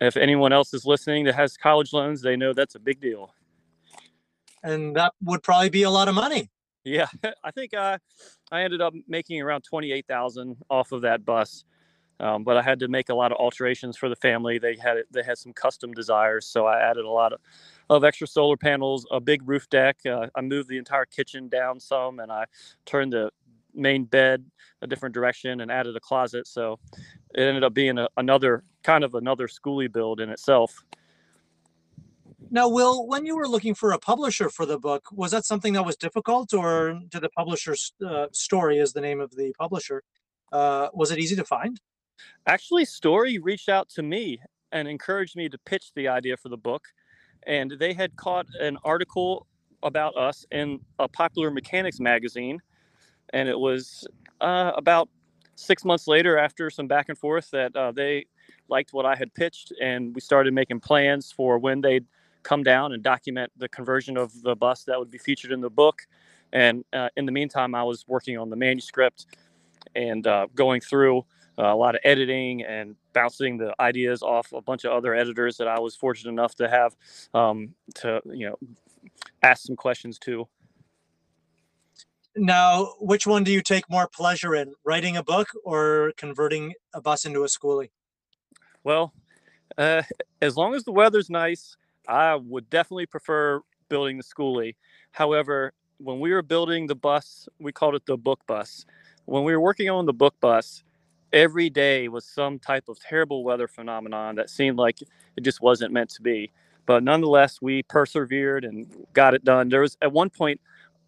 if 0.00 0.16
anyone 0.16 0.52
else 0.52 0.74
is 0.74 0.84
listening 0.84 1.24
that 1.24 1.34
has 1.34 1.56
college 1.56 1.92
loans, 1.92 2.20
they 2.20 2.36
know 2.36 2.52
that's 2.52 2.74
a 2.74 2.80
big 2.80 3.00
deal. 3.00 3.32
And 4.62 4.94
that 4.96 5.14
would 5.22 5.42
probably 5.42 5.70
be 5.70 5.84
a 5.84 5.90
lot 5.90 6.08
of 6.08 6.14
money. 6.14 6.50
Yeah, 6.84 7.06
I 7.44 7.50
think 7.50 7.74
I, 7.74 7.98
I 8.50 8.62
ended 8.62 8.80
up 8.80 8.94
making 9.08 9.40
around 9.40 9.62
28,000 9.62 10.56
off 10.70 10.92
of 10.92 11.02
that 11.02 11.24
bus. 11.24 11.64
Um, 12.20 12.44
but 12.44 12.58
I 12.58 12.62
had 12.62 12.80
to 12.80 12.88
make 12.88 13.08
a 13.08 13.14
lot 13.14 13.32
of 13.32 13.38
alterations 13.38 13.96
for 13.96 14.10
the 14.10 14.16
family. 14.16 14.58
They 14.58 14.76
had 14.76 14.98
they 15.10 15.22
had 15.22 15.38
some 15.38 15.54
custom 15.54 15.92
desires, 15.94 16.44
so 16.44 16.66
I 16.66 16.78
added 16.78 17.06
a 17.06 17.10
lot 17.10 17.32
of, 17.32 17.40
of 17.88 18.04
extra 18.04 18.26
solar 18.26 18.58
panels, 18.58 19.06
a 19.10 19.20
big 19.20 19.48
roof 19.48 19.70
deck. 19.70 19.96
Uh, 20.04 20.26
I 20.34 20.42
moved 20.42 20.68
the 20.68 20.76
entire 20.76 21.06
kitchen 21.06 21.48
down 21.48 21.80
some, 21.80 22.18
and 22.20 22.30
I 22.30 22.44
turned 22.84 23.14
the 23.14 23.30
main 23.74 24.04
bed 24.04 24.44
a 24.82 24.86
different 24.86 25.14
direction 25.14 25.62
and 25.62 25.70
added 25.70 25.96
a 25.96 26.00
closet. 26.00 26.46
So 26.46 26.78
it 27.34 27.40
ended 27.40 27.64
up 27.64 27.72
being 27.72 27.96
a, 27.96 28.06
another 28.18 28.64
kind 28.82 29.02
of 29.02 29.14
another 29.14 29.48
skoolie 29.48 29.90
build 29.90 30.20
in 30.20 30.28
itself. 30.28 30.84
Now, 32.50 32.68
Will, 32.68 33.06
when 33.06 33.26
you 33.26 33.36
were 33.36 33.46
looking 33.46 33.74
for 33.74 33.92
a 33.92 33.98
publisher 33.98 34.48
for 34.48 34.64
the 34.64 34.78
book, 34.78 35.06
was 35.12 35.30
that 35.32 35.44
something 35.44 35.72
that 35.74 35.84
was 35.84 35.96
difficult, 35.96 36.54
or 36.54 36.98
did 37.08 37.22
the 37.22 37.28
publisher's 37.30 37.92
uh, 38.06 38.26
Storey 38.32 38.78
is 38.78 38.92
the 38.92 39.00
name 39.00 39.20
of 39.20 39.30
the 39.36 39.52
publisher? 39.58 40.02
Uh, 40.50 40.88
was 40.92 41.10
it 41.10 41.18
easy 41.18 41.36
to 41.36 41.44
find? 41.44 41.80
Actually, 42.46 42.84
Storey 42.84 43.38
reached 43.38 43.68
out 43.68 43.88
to 43.90 44.02
me 44.02 44.40
and 44.72 44.88
encouraged 44.88 45.36
me 45.36 45.48
to 45.48 45.58
pitch 45.58 45.92
the 45.94 46.08
idea 46.08 46.36
for 46.36 46.48
the 46.48 46.56
book. 46.56 46.82
And 47.46 47.72
they 47.78 47.92
had 47.92 48.16
caught 48.16 48.46
an 48.60 48.78
article 48.84 49.46
about 49.82 50.16
us 50.16 50.44
in 50.50 50.80
a 50.98 51.08
popular 51.08 51.50
mechanics 51.50 52.00
magazine. 52.00 52.60
And 53.32 53.48
it 53.48 53.58
was 53.58 54.06
uh, 54.40 54.72
about 54.76 55.08
six 55.54 55.84
months 55.84 56.06
later, 56.06 56.38
after 56.38 56.70
some 56.70 56.86
back 56.86 57.08
and 57.08 57.18
forth, 57.18 57.50
that 57.50 57.74
uh, 57.76 57.92
they 57.92 58.26
liked 58.68 58.92
what 58.92 59.06
I 59.06 59.14
had 59.14 59.32
pitched. 59.34 59.72
And 59.80 60.14
we 60.14 60.20
started 60.20 60.52
making 60.52 60.80
plans 60.80 61.32
for 61.32 61.58
when 61.58 61.80
they'd 61.80 62.06
come 62.42 62.62
down 62.62 62.92
and 62.92 63.02
document 63.02 63.52
the 63.56 63.68
conversion 63.68 64.16
of 64.16 64.42
the 64.42 64.56
bus 64.56 64.84
that 64.84 64.98
would 64.98 65.10
be 65.10 65.18
featured 65.18 65.52
in 65.52 65.60
the 65.60 65.70
book. 65.70 66.02
And 66.52 66.84
uh, 66.92 67.08
in 67.16 67.26
the 67.26 67.32
meantime, 67.32 67.74
I 67.74 67.82
was 67.82 68.04
working 68.08 68.38
on 68.38 68.50
the 68.50 68.56
manuscript 68.56 69.26
and 69.94 70.26
uh, 70.26 70.46
going 70.54 70.80
through 70.80 71.24
uh, 71.58 71.74
a 71.74 71.76
lot 71.76 71.94
of 71.94 72.00
editing 72.04 72.62
and 72.62 72.96
bouncing 73.12 73.58
the 73.58 73.74
ideas 73.80 74.22
off 74.22 74.52
a 74.52 74.62
bunch 74.62 74.84
of 74.84 74.92
other 74.92 75.14
editors 75.14 75.56
that 75.58 75.68
I 75.68 75.78
was 75.78 75.94
fortunate 75.94 76.30
enough 76.30 76.54
to 76.56 76.68
have 76.68 76.96
um, 77.34 77.74
to 77.96 78.20
you 78.26 78.48
know 78.48 78.58
ask 79.42 79.66
some 79.66 79.76
questions 79.76 80.18
to. 80.20 80.48
Now, 82.36 82.94
which 83.00 83.26
one 83.26 83.42
do 83.44 83.50
you 83.50 83.60
take 83.60 83.90
more 83.90 84.08
pleasure 84.08 84.54
in, 84.54 84.72
writing 84.84 85.16
a 85.16 85.22
book 85.22 85.48
or 85.64 86.12
converting 86.16 86.74
a 86.94 87.00
bus 87.00 87.24
into 87.24 87.42
a 87.42 87.46
skoolie? 87.46 87.90
Well, 88.84 89.12
uh, 89.76 90.02
as 90.42 90.56
long 90.56 90.74
as 90.74 90.84
the 90.84 90.92
weather's 90.92 91.28
nice, 91.28 91.76
I 92.08 92.34
would 92.36 92.68
definitely 92.70 93.06
prefer 93.06 93.60
building 93.88 94.16
the 94.16 94.24
skoolie. 94.24 94.76
However, 95.12 95.72
when 95.98 96.20
we 96.20 96.32
were 96.32 96.42
building 96.42 96.86
the 96.86 96.94
bus, 96.94 97.48
we 97.58 97.72
called 97.72 97.94
it 97.94 98.06
the 98.06 98.16
book 98.16 98.40
bus. 98.46 98.86
When 99.26 99.44
we 99.44 99.52
were 99.52 99.60
working 99.60 99.90
on 99.90 100.06
the 100.06 100.12
book 100.12 100.34
bus, 100.40 100.82
every 101.32 101.70
day 101.70 102.08
was 102.08 102.24
some 102.24 102.58
type 102.58 102.88
of 102.88 102.98
terrible 102.98 103.44
weather 103.44 103.68
phenomenon 103.68 104.34
that 104.36 104.50
seemed 104.50 104.78
like 104.78 105.00
it 105.02 105.42
just 105.42 105.60
wasn't 105.60 105.92
meant 105.92 106.10
to 106.10 106.22
be. 106.22 106.50
But 106.86 107.04
nonetheless, 107.04 107.60
we 107.60 107.82
persevered 107.84 108.64
and 108.64 108.86
got 109.12 109.34
it 109.34 109.44
done. 109.44 109.68
There 109.68 109.82
was 109.82 109.96
at 110.02 110.12
one 110.12 110.30
point 110.30 110.60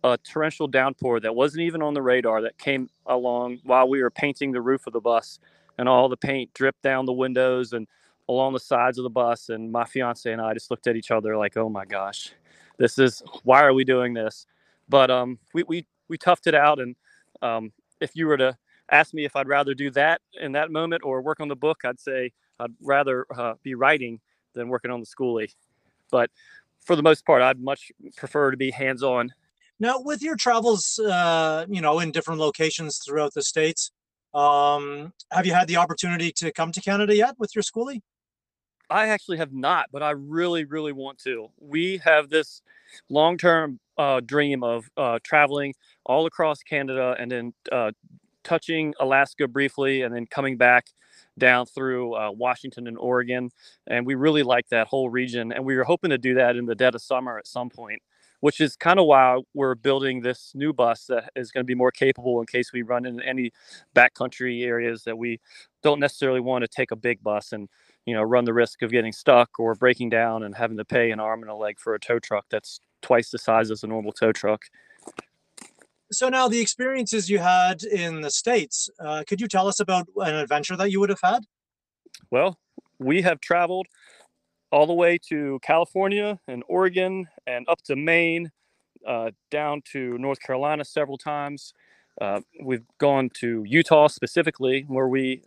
a 0.04 0.18
torrential 0.18 0.68
downpour 0.68 1.20
that 1.20 1.34
wasn't 1.34 1.62
even 1.62 1.82
on 1.82 1.94
the 1.94 2.02
radar 2.02 2.42
that 2.42 2.58
came 2.58 2.88
along 3.06 3.58
while 3.64 3.88
we 3.88 4.02
were 4.02 4.10
painting 4.10 4.52
the 4.52 4.60
roof 4.60 4.86
of 4.86 4.92
the 4.92 5.00
bus, 5.00 5.38
and 5.78 5.88
all 5.88 6.08
the 6.08 6.16
paint 6.16 6.52
dripped 6.54 6.82
down 6.82 7.06
the 7.06 7.12
windows 7.12 7.72
and 7.72 7.86
along 8.28 8.52
the 8.52 8.60
sides 8.60 8.98
of 8.98 9.04
the 9.04 9.10
bus. 9.10 9.48
And 9.48 9.70
my 9.70 9.84
fiance 9.84 10.30
and 10.30 10.40
I 10.40 10.54
just 10.54 10.70
looked 10.70 10.86
at 10.86 10.96
each 10.96 11.10
other 11.10 11.36
like, 11.36 11.56
"Oh 11.56 11.68
my 11.68 11.84
gosh, 11.84 12.32
this 12.78 12.98
is 12.98 13.22
why 13.44 13.62
are 13.62 13.74
we 13.74 13.84
doing 13.84 14.14
this?" 14.14 14.46
But 14.88 15.10
um, 15.10 15.38
we 15.54 15.64
we 15.64 15.86
we 16.08 16.18
toughed 16.18 16.46
it 16.46 16.54
out 16.54 16.80
and 16.80 16.96
um, 17.42 17.72
if 18.00 18.14
you 18.14 18.26
were 18.26 18.36
to 18.36 18.56
ask 18.90 19.14
me 19.14 19.24
if 19.24 19.36
I'd 19.36 19.48
rather 19.48 19.74
do 19.74 19.90
that 19.92 20.20
in 20.40 20.52
that 20.52 20.70
moment 20.70 21.02
or 21.04 21.22
work 21.22 21.40
on 21.40 21.48
the 21.48 21.56
book, 21.56 21.80
I'd 21.84 22.00
say 22.00 22.32
I'd 22.58 22.72
rather 22.80 23.26
uh, 23.34 23.54
be 23.62 23.74
writing 23.74 24.20
than 24.54 24.68
working 24.68 24.90
on 24.90 25.00
the 25.00 25.06
skoolie. 25.06 25.54
But 26.10 26.30
for 26.80 26.96
the 26.96 27.02
most 27.02 27.24
part, 27.24 27.42
I'd 27.42 27.60
much 27.60 27.90
prefer 28.16 28.50
to 28.50 28.56
be 28.56 28.70
hands 28.70 29.02
on. 29.02 29.32
Now, 29.80 30.00
with 30.00 30.22
your 30.22 30.36
travels, 30.36 30.98
uh, 30.98 31.66
you 31.68 31.80
know, 31.80 31.98
in 31.98 32.12
different 32.12 32.40
locations 32.40 32.98
throughout 32.98 33.34
the 33.34 33.42
states, 33.42 33.90
um, 34.34 35.12
have 35.30 35.46
you 35.46 35.54
had 35.54 35.68
the 35.68 35.76
opportunity 35.76 36.30
to 36.36 36.52
come 36.52 36.72
to 36.72 36.80
Canada 36.80 37.16
yet 37.16 37.34
with 37.38 37.54
your 37.54 37.62
skoolie? 37.62 38.02
I 38.92 39.08
actually 39.08 39.38
have 39.38 39.52
not, 39.52 39.86
but 39.90 40.02
I 40.02 40.10
really, 40.10 40.64
really 40.64 40.92
want 40.92 41.18
to. 41.20 41.48
We 41.58 41.98
have 42.04 42.28
this 42.28 42.60
long 43.08 43.38
term 43.38 43.80
uh, 43.96 44.20
dream 44.20 44.62
of 44.62 44.90
uh, 44.96 45.18
traveling 45.24 45.74
all 46.04 46.26
across 46.26 46.62
Canada 46.62 47.16
and 47.18 47.30
then 47.30 47.54
uh, 47.70 47.92
touching 48.44 48.94
Alaska 49.00 49.48
briefly 49.48 50.02
and 50.02 50.14
then 50.14 50.26
coming 50.26 50.56
back 50.58 50.86
down 51.38 51.64
through 51.66 52.14
uh, 52.14 52.30
Washington 52.32 52.86
and 52.86 52.98
Oregon. 52.98 53.50
And 53.86 54.06
we 54.06 54.14
really 54.14 54.42
like 54.42 54.68
that 54.68 54.88
whole 54.88 55.08
region. 55.08 55.52
And 55.52 55.64
we 55.64 55.76
were 55.76 55.84
hoping 55.84 56.10
to 56.10 56.18
do 56.18 56.34
that 56.34 56.56
in 56.56 56.66
the 56.66 56.74
dead 56.74 56.94
of 56.94 57.02
summer 57.02 57.38
at 57.38 57.46
some 57.46 57.70
point, 57.70 58.02
which 58.42 58.60
is 58.60 58.74
kind 58.74 58.98
of 58.98 59.06
why 59.06 59.38
we're 59.54 59.76
building 59.76 60.20
this 60.20 60.50
new 60.52 60.72
bus 60.72 61.04
that 61.06 61.30
is 61.36 61.52
going 61.52 61.62
to 61.62 61.66
be 61.66 61.76
more 61.76 61.92
capable 61.92 62.40
in 62.40 62.46
case 62.46 62.72
we 62.72 62.82
run 62.82 63.06
into 63.06 63.24
any 63.24 63.52
backcountry 63.94 64.64
areas 64.64 65.04
that 65.04 65.16
we 65.16 65.38
don't 65.84 66.00
necessarily 66.00 66.40
want 66.40 66.62
to 66.62 66.68
take 66.68 66.90
a 66.90 66.96
big 66.96 67.22
bus 67.22 67.52
and 67.52 67.68
you 68.04 68.12
know 68.12 68.20
run 68.20 68.44
the 68.44 68.52
risk 68.52 68.82
of 68.82 68.90
getting 68.90 69.12
stuck 69.12 69.60
or 69.60 69.76
breaking 69.76 70.10
down 70.10 70.42
and 70.42 70.56
having 70.56 70.76
to 70.76 70.84
pay 70.84 71.12
an 71.12 71.20
arm 71.20 71.40
and 71.40 71.52
a 71.52 71.54
leg 71.54 71.78
for 71.78 71.94
a 71.94 72.00
tow 72.00 72.18
truck 72.18 72.44
that's 72.50 72.80
twice 73.00 73.30
the 73.30 73.38
size 73.38 73.70
as 73.70 73.84
a 73.84 73.86
normal 73.86 74.10
tow 74.10 74.32
truck. 74.32 74.64
So 76.10 76.28
now 76.28 76.48
the 76.48 76.60
experiences 76.60 77.30
you 77.30 77.38
had 77.38 77.84
in 77.84 78.22
the 78.22 78.30
states 78.30 78.90
uh, 78.98 79.22
could 79.24 79.40
you 79.40 79.46
tell 79.46 79.68
us 79.68 79.78
about 79.78 80.08
an 80.16 80.34
adventure 80.34 80.76
that 80.76 80.90
you 80.90 80.98
would 80.98 81.10
have 81.10 81.22
had? 81.22 81.44
Well 82.32 82.58
we 82.98 83.22
have 83.22 83.40
traveled 83.40 83.86
all 84.72 84.86
the 84.86 84.94
way 84.94 85.18
to 85.18 85.60
california 85.62 86.40
and 86.48 86.64
oregon 86.66 87.28
and 87.46 87.66
up 87.68 87.80
to 87.82 87.94
maine 87.94 88.50
uh, 89.06 89.30
down 89.50 89.82
to 89.92 90.18
north 90.18 90.40
carolina 90.40 90.84
several 90.84 91.18
times. 91.18 91.74
Uh, 92.20 92.40
we've 92.62 92.84
gone 92.98 93.30
to 93.34 93.64
utah 93.66 94.06
specifically 94.06 94.84
where 94.88 95.08
we 95.08 95.42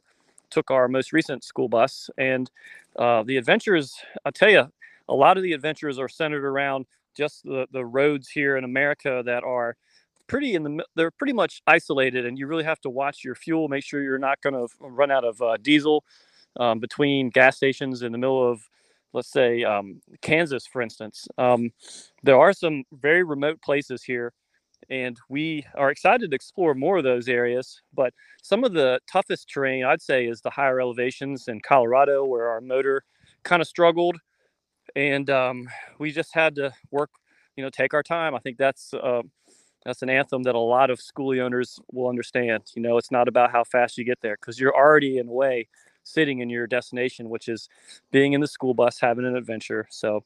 took 0.50 0.72
our 0.72 0.88
most 0.88 1.14
recent 1.14 1.44
school 1.44 1.68
bus. 1.68 2.10
And 2.18 2.50
uh, 2.98 3.24
the 3.24 3.38
adventures 3.38 3.96
i'll 4.26 4.32
tell 4.32 4.50
you 4.50 4.72
a 5.10 5.14
lot 5.14 5.38
of 5.38 5.44
the 5.44 5.54
adventures 5.54 6.00
are 6.00 6.10
centered 6.10 6.46
around 6.46 6.86
just 7.16 7.44
the, 7.44 7.68
the 7.72 7.86
roads 7.86 8.30
here 8.30 8.58
in 8.58 8.64
america 8.64 9.22
that 9.26 9.44
are 9.44 9.76
pretty 10.28 10.56
in 10.56 10.64
the 10.64 10.86
they're 10.96 11.12
pretty 11.12 11.34
much 11.34 11.62
isolated 11.68 12.26
and 12.26 12.38
you 12.38 12.48
really 12.48 12.64
have 12.64 12.80
to 12.82 12.90
watch 12.90 13.24
your 13.24 13.36
fuel 13.36 13.68
make 13.68 13.84
sure 13.84 14.02
you're 14.02 14.18
not 14.18 14.42
going 14.42 14.54
to 14.54 14.68
run 14.80 15.12
out 15.12 15.24
of 15.24 15.42
uh, 15.42 15.58
diesel 15.62 16.04
um, 16.58 16.80
between 16.80 17.30
gas 17.30 17.58
stations 17.58 18.02
in 18.02 18.12
the 18.12 18.18
middle 18.18 18.50
of 18.50 18.70
let's 19.14 19.32
say 19.32 19.64
um, 19.64 20.02
kansas 20.22 20.66
for 20.68 20.82
instance 20.82 21.28
um, 21.38 21.72
there 22.24 22.40
are 22.40 22.54
some 22.54 22.84
very 22.94 23.24
remote 23.24 23.62
places 23.62 24.04
here 24.04 24.34
and 24.90 25.18
we 25.30 25.66
are 25.76 25.90
excited 25.90 26.30
to 26.30 26.36
explore 26.36 26.76
more 26.76 26.98
of 26.98 27.04
those 27.04 27.28
areas 27.28 27.82
but 27.94 28.14
some 28.44 28.64
of 28.64 28.74
the 28.74 29.00
toughest 29.12 29.50
terrain 29.50 29.84
i'd 29.86 30.02
say 30.02 30.28
is 30.28 30.42
the 30.42 30.50
higher 30.50 30.80
elevations 30.80 31.48
in 31.48 31.60
colorado 31.62 32.24
where 32.26 32.50
our 32.50 32.62
motor 32.62 33.04
kind 33.44 33.62
of 33.62 33.68
struggled 33.68 34.18
and 34.96 35.30
um, 35.30 35.68
we 36.00 36.12
just 36.12 36.34
had 36.34 36.56
to 36.56 36.72
work 36.92 37.10
you 37.56 37.64
know 37.64 37.70
take 37.70 37.94
our 37.94 38.04
time 38.04 38.36
i 38.36 38.40
think 38.40 38.58
that's 38.58 38.94
uh, 38.94 39.22
that's 39.86 40.02
an 40.02 40.10
anthem 40.10 40.44
that 40.44 40.56
a 40.56 40.60
lot 40.60 40.90
of 40.90 41.00
skoolie 41.00 41.40
owners 41.42 41.80
will 41.92 42.10
understand. 42.10 42.64
You 42.76 42.82
know, 42.82 42.98
it's 42.98 43.12
not 43.12 43.28
about 43.28 43.52
how 43.52 43.64
fast 43.64 43.98
you 43.98 44.04
get 44.04 44.20
there 44.22 44.36
because 44.40 44.60
you're 44.60 44.76
already 44.76 45.20
in 45.20 45.28
a 45.28 45.32
way 45.32 45.68
sitting 46.06 46.40
in 46.40 46.50
your 46.50 46.68
destination, 46.68 47.30
which 47.30 47.50
is 47.50 47.68
being 48.12 48.32
in 48.32 48.40
the 48.40 48.48
school 48.48 48.74
bus, 48.74 49.00
having 49.02 49.26
an 49.26 49.36
adventure. 49.36 49.88
So 49.90 50.24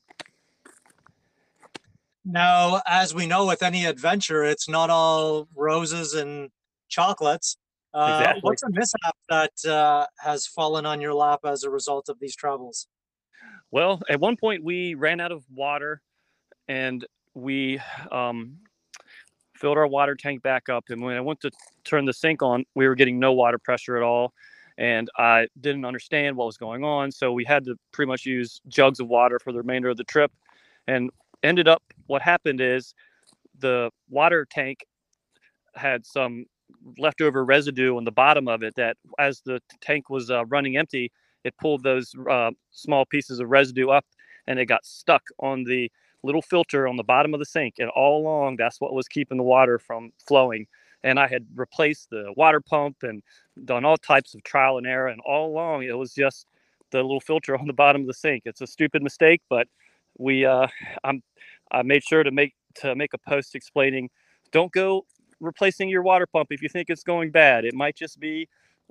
now, 2.24 2.82
as 2.86 3.16
we 3.16 3.26
know, 3.26 3.48
with 3.48 3.64
any 3.64 3.86
adventure, 3.86 4.44
it's 4.44 4.70
not 4.70 4.92
all 4.92 5.48
roses 5.56 6.14
and 6.14 6.52
chocolates. 6.88 7.58
Uh, 7.94 8.20
exactly. 8.20 8.42
What's 8.44 8.64
a 8.64 8.70
mishap 8.70 9.16
that 9.30 9.66
uh, 9.72 10.06
has 10.20 10.46
fallen 10.46 10.86
on 10.86 11.02
your 11.02 11.14
lap 11.14 11.40
as 11.44 11.64
a 11.64 11.70
result 11.72 12.08
of 12.10 12.20
these 12.20 12.36
travels? 12.36 12.88
Well, 13.72 14.02
at 14.10 14.20
one 14.20 14.36
point 14.36 14.64
we 14.64 14.94
ran 14.94 15.20
out 15.20 15.32
of 15.32 15.44
water, 15.50 16.02
and 16.68 17.06
we 17.34 17.80
um, 18.12 18.58
filled 19.56 19.78
our 19.78 19.88
water 19.88 20.16
tank 20.16 20.44
back 20.44 20.70
up. 20.70 20.86
And 20.90 21.02
when 21.02 21.16
I 21.16 21.22
went 21.22 21.40
to 21.42 21.52
turn 21.84 22.06
the 22.06 22.14
sink 22.14 22.44
on, 22.44 22.66
we 22.76 22.88
were 22.88 22.96
getting 22.96 23.18
no 23.18 23.34
water 23.34 23.58
pressure 23.58 23.98
at 23.98 24.04
all. 24.04 24.34
And 24.80 25.10
I 25.18 25.50
didn't 25.62 25.86
understand 25.86 26.38
what 26.38 26.48
was 26.48 26.58
going 26.58 26.86
on. 26.86 27.12
So 27.12 27.34
we 27.34 27.46
had 27.46 27.66
to 27.66 27.76
pretty 27.92 28.10
much 28.10 28.26
use 28.26 28.62
jugs 28.70 29.02
of 29.02 29.10
water 29.10 29.40
for 29.40 29.52
the 29.52 29.60
remainder 29.60 29.90
of 29.90 29.98
the 29.98 30.06
trip. 30.06 30.32
And 30.88 31.12
ended 31.44 31.68
up, 31.68 31.84
what 32.08 32.24
happened 32.24 32.62
is 32.62 32.96
the 33.60 33.92
water 34.10 34.48
tank 34.50 34.86
had 35.76 36.06
some 36.06 36.46
leftover 36.98 37.46
residue 37.46 37.98
on 37.98 38.06
the 38.06 38.12
bottom 38.12 38.48
of 38.48 38.64
it 38.64 38.76
that 38.78 38.98
as 39.20 39.42
the 39.46 39.62
tank 39.82 40.10
was 40.10 40.32
uh, 40.32 40.46
running 40.48 40.78
empty, 40.78 41.12
it 41.44 41.56
pulled 41.58 41.84
those 41.84 42.14
uh, 42.30 42.52
small 42.72 43.06
pieces 43.06 43.42
of 43.42 43.50
residue 43.50 43.90
up 43.90 44.06
and 44.48 44.60
it 44.60 44.66
got 44.66 44.86
stuck 44.86 45.24
on 45.40 45.66
the 45.66 45.92
little 46.24 46.42
filter 46.42 46.88
on 46.88 46.98
the 46.98 47.04
bottom 47.04 47.34
of 47.34 47.40
the 47.40 47.46
sink, 47.46 47.76
and 47.80 47.90
all 47.92 48.22
along 48.22 48.58
that's 48.58 48.82
what 48.82 48.94
was 48.94 49.08
keeping 49.08 49.38
the 49.38 49.44
water 49.44 49.80
from 49.80 50.12
flowing. 50.28 50.68
And 51.04 51.20
I 51.20 51.28
had 51.28 51.46
replaced 51.56 52.10
the 52.10 52.34
water 52.36 52.62
pump 52.62 52.98
and 53.04 53.24
done 53.66 53.86
all 53.86 53.98
types 53.98 54.36
of 54.36 54.44
trial 54.44 54.78
and 54.78 54.88
error, 54.88 55.08
and 55.08 55.22
all 55.22 55.50
along 55.50 55.84
it 55.84 55.98
was 55.98 56.14
just 56.14 56.46
the 56.92 57.02
little 57.02 57.22
filter 57.22 57.58
on 57.60 57.68
the 57.68 57.74
bottom 57.74 58.02
of 58.02 58.08
the 58.08 58.14
sink. 58.14 58.44
It's 58.46 58.62
a 58.62 58.68
stupid 58.68 59.04
mistake, 59.04 59.42
but 59.50 59.68
we 60.18 60.46
uh, 60.46 60.68
I'm 61.04 61.22
I 61.72 61.84
made 61.84 62.04
sure 62.04 62.24
to 62.24 62.32
make 62.32 62.54
to 62.76 62.96
make 62.96 63.14
a 63.14 63.18
post 63.18 63.56
explaining 63.56 64.10
don't 64.52 64.72
go 64.72 65.06
replacing 65.40 65.90
your 65.90 66.02
water 66.02 66.28
pump 66.28 66.48
if 66.52 66.62
you 66.62 66.70
think 66.70 66.90
it's 66.90 67.04
going 67.04 67.32
bad. 67.32 67.66
It 67.66 67.74
might 67.74 67.96
just 67.96 68.20
be 68.20 68.48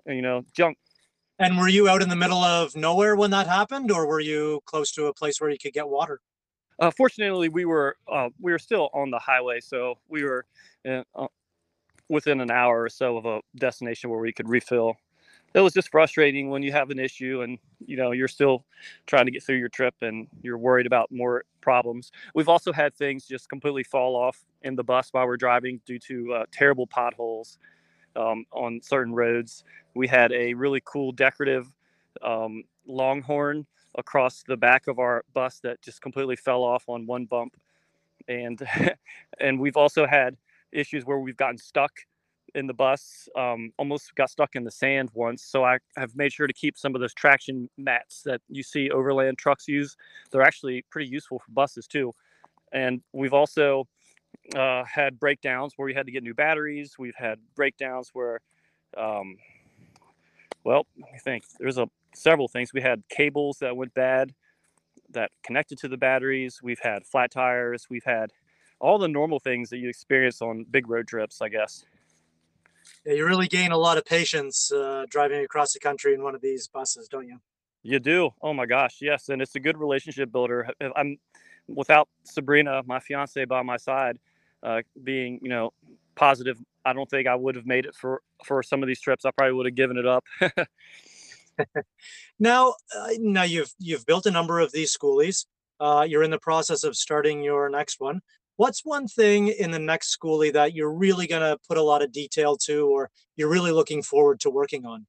you 0.07 0.23
know 0.23 0.45
junk. 0.55 0.79
And 1.41 1.57
were 1.57 1.69
you 1.69 1.89
out 1.89 2.03
in 2.03 2.09
the 2.09 2.17
middle 2.17 2.43
of 2.43 2.75
nowhere 2.75 3.15
when 3.15 3.31
that 3.31 3.47
happened, 3.47 3.93
or 3.93 4.07
were 4.09 4.19
you 4.21 4.61
close 4.67 4.91
to 4.93 5.07
a 5.07 5.15
place 5.15 5.41
where 5.41 5.51
you 5.51 5.59
could 5.59 5.73
get 5.73 5.89
water? 5.89 6.21
Uh, 6.81 6.91
fortunately, 6.91 7.49
we 7.49 7.65
were 7.65 7.97
uh, 8.13 8.29
we 8.41 8.53
were 8.53 8.59
still 8.59 8.89
on 8.93 9.11
the 9.11 9.19
highway, 9.19 9.61
so 9.61 9.99
we 10.09 10.25
were 10.25 10.45
in, 10.85 11.05
uh, 11.15 11.27
within 12.09 12.41
an 12.41 12.51
hour 12.51 12.83
or 12.83 12.89
so 12.89 13.17
of 13.17 13.27
a 13.27 13.41
destination 13.57 14.11
where 14.11 14.21
we 14.21 14.33
could 14.33 14.49
refill. 14.49 14.97
It 15.55 15.61
was 15.61 15.73
just 15.73 15.91
frustrating 15.91 16.51
when 16.51 16.63
you 16.63 16.73
have 16.73 16.91
an 16.91 16.99
issue 16.99 17.41
and 17.43 17.59
you 17.81 17.97
know 17.97 18.13
you're 18.13 18.29
still 18.29 18.65
trying 19.07 19.25
to 19.27 19.33
get 19.33 19.43
through 19.43 19.57
your 19.57 19.71
trip 19.71 19.95
and 20.03 20.29
you're 20.43 20.59
worried 20.59 20.87
about 20.87 21.11
more 21.11 21.45
problems. 21.61 22.13
We've 22.35 22.49
also 22.49 22.73
had 22.73 22.95
things 22.95 23.27
just 23.27 23.49
completely 23.49 23.83
fall 23.83 24.15
off 24.15 24.45
in 24.63 24.77
the 24.77 24.85
bus 24.85 25.09
while 25.13 25.27
we're 25.27 25.39
driving 25.39 25.81
due 25.87 25.99
to 26.01 26.35
uh, 26.35 26.45
terrible 26.53 26.87
potholes 26.87 27.59
um, 28.17 28.45
on 28.53 28.81
certain 28.83 29.15
roads. 29.15 29.65
We 29.95 30.07
had 30.07 30.33
a 30.33 30.53
really 30.55 30.83
cool 30.85 31.13
decorative 31.13 31.73
um, 32.23 32.65
longhorn 32.87 33.67
across 33.97 34.45
the 34.47 34.57
back 34.57 34.87
of 34.87 34.99
our 34.99 35.25
bus 35.33 35.61
that 35.61 35.81
just 35.83 36.03
completely 36.03 36.37
fell 36.37 36.63
off 36.63 36.85
on 36.89 37.07
one 37.07 37.25
bump 37.25 37.57
and 38.29 38.63
and 39.41 39.59
we've 39.59 39.77
also 39.77 40.07
had 40.07 40.37
issues 40.73 41.05
where 41.05 41.19
we've 41.19 41.37
gotten 41.37 41.59
stuck 41.59 41.93
in 42.55 42.67
the 42.67 42.75
bus 42.75 43.29
um, 43.37 43.71
almost 43.79 44.15
got 44.15 44.31
stuck 44.31 44.55
in 44.55 44.65
the 44.65 44.71
sand 44.71 45.11
once 45.15 45.43
so 45.45 45.65
i 45.65 45.79
have 45.97 46.17
made 46.17 46.33
sure 46.33 46.47
to 46.47 46.53
keep 46.53 46.79
some 46.79 46.95
of 46.95 47.01
those 47.01 47.13
traction 47.15 47.69
mats 47.77 48.23
that 48.25 48.41
you 48.49 48.63
see 48.63 48.91
overland 48.91 49.37
trucks 49.37 49.69
use 49.69 49.97
they're 50.31 50.43
actually 50.43 50.85
pretty 50.91 51.09
useful 51.11 51.39
for 51.39 51.51
buses 51.53 51.87
too 51.87 52.15
and 52.73 53.03
we've 53.13 53.35
also 53.35 53.87
uh, 54.57 54.85
had 54.85 55.19
breakdowns 55.19 55.75
where 55.77 55.87
we 55.87 55.95
had 55.95 56.07
to 56.07 56.13
get 56.13 56.23
new 56.23 56.35
batteries 56.35 56.97
we've 56.99 57.17
had 57.17 57.39
breakdowns 57.55 58.11
where 58.15 58.41
um, 58.97 59.37
well 60.65 60.87
let 60.99 61.13
me 61.13 61.19
think 61.19 61.45
there's 61.59 61.79
a 61.79 61.87
several 62.19 62.49
things. 62.49 62.73
We 62.73 62.83
had 62.83 63.03
cables 63.09 63.59
that 63.61 63.77
went 63.77 63.95
bad 63.95 64.35
that 65.11 65.31
connected 65.43 65.79
to 65.79 65.89
the 65.89 65.97
batteries. 65.97 66.61
We've 66.63 66.81
had 66.83 67.07
flat 67.07 67.31
tires. 67.31 67.87
We've 67.89 68.05
had 68.05 68.33
all 68.81 68.99
the 68.99 69.09
normal 69.09 69.39
things 69.39 69.71
that 69.71 69.79
you 69.79 69.89
experience 69.89 70.41
on 70.41 70.65
big 70.71 70.89
road 70.89 71.09
trips, 71.09 71.41
I 71.41 71.49
guess. 71.49 71.85
Yeah, 73.05 73.15
you 73.15 73.27
really 73.27 73.49
gain 73.49 73.73
a 73.73 73.77
lot 73.77 73.99
of 73.99 74.05
patience 74.05 74.73
uh, 74.73 75.05
driving 75.09 75.45
across 75.45 75.73
the 75.73 75.81
country 75.81 76.15
in 76.15 76.23
one 76.23 76.35
of 76.35 76.41
these 76.41 76.69
buses, 76.69 77.09
don't 77.09 77.27
you? 77.27 77.39
You 77.83 77.99
do. 77.99 78.31
Oh 78.43 78.53
my 78.53 78.67
gosh, 78.67 78.99
yes, 79.01 79.29
and 79.29 79.41
it's 79.41 79.55
a 79.55 79.61
good 79.61 79.79
relationship 79.79 80.33
builder. 80.33 80.69
I'm 80.97 81.19
without 81.69 82.09
Sabrina, 82.25 82.83
my 82.87 82.99
fiance, 82.99 83.45
by 83.45 83.63
my 83.63 83.77
side, 83.77 84.19
uh, 84.63 84.83
being 85.03 85.39
you 85.43 85.49
know 85.49 85.73
positive. 86.15 86.59
I 86.85 86.93
don't 86.93 87.09
think 87.09 87.29
I 87.29 87.35
would 87.35 87.55
have 87.55 87.67
made 87.67 87.87
it 87.87 87.95
for 87.95 88.23
for 88.45 88.63
some 88.63 88.83
of 88.83 88.89
these 88.89 89.01
trips. 89.01 89.25
I 89.25 89.31
probably 89.31 89.55
would 89.55 89.67
have 89.67 89.75
given 89.75 89.97
it 89.97 90.07
up. 90.07 90.25
now, 92.39 92.75
uh, 92.97 93.09
now 93.19 93.45
you've 93.45 93.73
you've 93.79 94.07
built 94.07 94.27
a 94.27 94.31
number 94.31 94.59
of 94.59 94.73
these 94.73 94.97
skoolies. 94.97 95.47
Uh, 95.81 96.05
you're 96.09 96.25
in 96.25 96.31
the 96.31 96.39
process 96.39 96.83
of 96.83 96.97
starting 96.97 97.43
your 97.43 97.69
next 97.69 98.01
one. 98.01 98.21
What's 98.59 98.85
one 98.85 99.07
thing 99.07 99.49
in 99.49 99.71
the 99.71 99.79
next 99.79 100.19
skoolie 100.19 100.53
that 100.53 100.75
you're 100.75 100.93
really 100.93 101.29
going 101.29 101.43
to 101.43 101.57
put 101.69 101.79
a 101.79 101.83
lot 101.83 102.03
of 102.03 102.11
detail 102.11 102.57
to, 102.65 102.89
or 102.89 103.09
you're 103.37 103.49
really 103.49 103.71
looking 103.71 104.03
forward 104.03 104.41
to 104.41 104.51
working 104.51 104.85
on? 104.85 105.07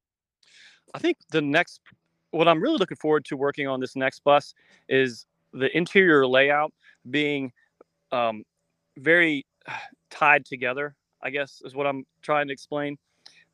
I 0.93 0.99
think 0.99 1.17
the 1.31 1.41
next, 1.41 1.81
what 2.29 2.47
I'm 2.47 2.61
really 2.61 2.77
looking 2.77 2.97
forward 2.97 3.25
to 3.25 3.35
working 3.35 3.67
on 3.67 3.79
this 3.79 3.95
next 3.95 4.23
bus 4.23 4.53
is 4.87 5.25
the 5.51 5.75
interior 5.75 6.27
layout 6.27 6.71
being 7.09 7.51
um, 8.11 8.43
very 8.99 9.47
tied 10.11 10.45
together. 10.45 10.95
I 11.23 11.31
guess 11.31 11.63
is 11.65 11.73
what 11.73 11.87
I'm 11.87 12.05
trying 12.21 12.45
to 12.49 12.53
explain. 12.53 12.99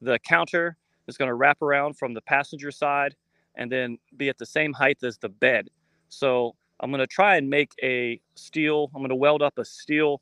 The 0.02 0.20
counter 0.20 0.76
is 1.08 1.18
going 1.18 1.30
to 1.30 1.36
wrap 1.36 1.62
around 1.62 1.98
from 1.98 2.14
the 2.14 2.22
passenger 2.22 2.70
side 2.70 3.16
and 3.56 3.72
then 3.72 3.98
be 4.18 4.28
at 4.28 4.38
the 4.40 4.46
same 4.46 4.74
height 4.74 4.98
as 5.04 5.18
the 5.18 5.30
bed. 5.30 5.70
So 6.10 6.54
I'm 6.80 6.92
going 6.92 7.00
to 7.00 7.08
try 7.08 7.38
and 7.38 7.50
make 7.50 7.72
a 7.82 8.20
steel, 8.36 8.92
I'm 8.94 9.02
going 9.02 9.10
to 9.10 9.16
weld 9.16 9.42
up 9.42 9.58
a 9.58 9.66
steel 9.66 10.22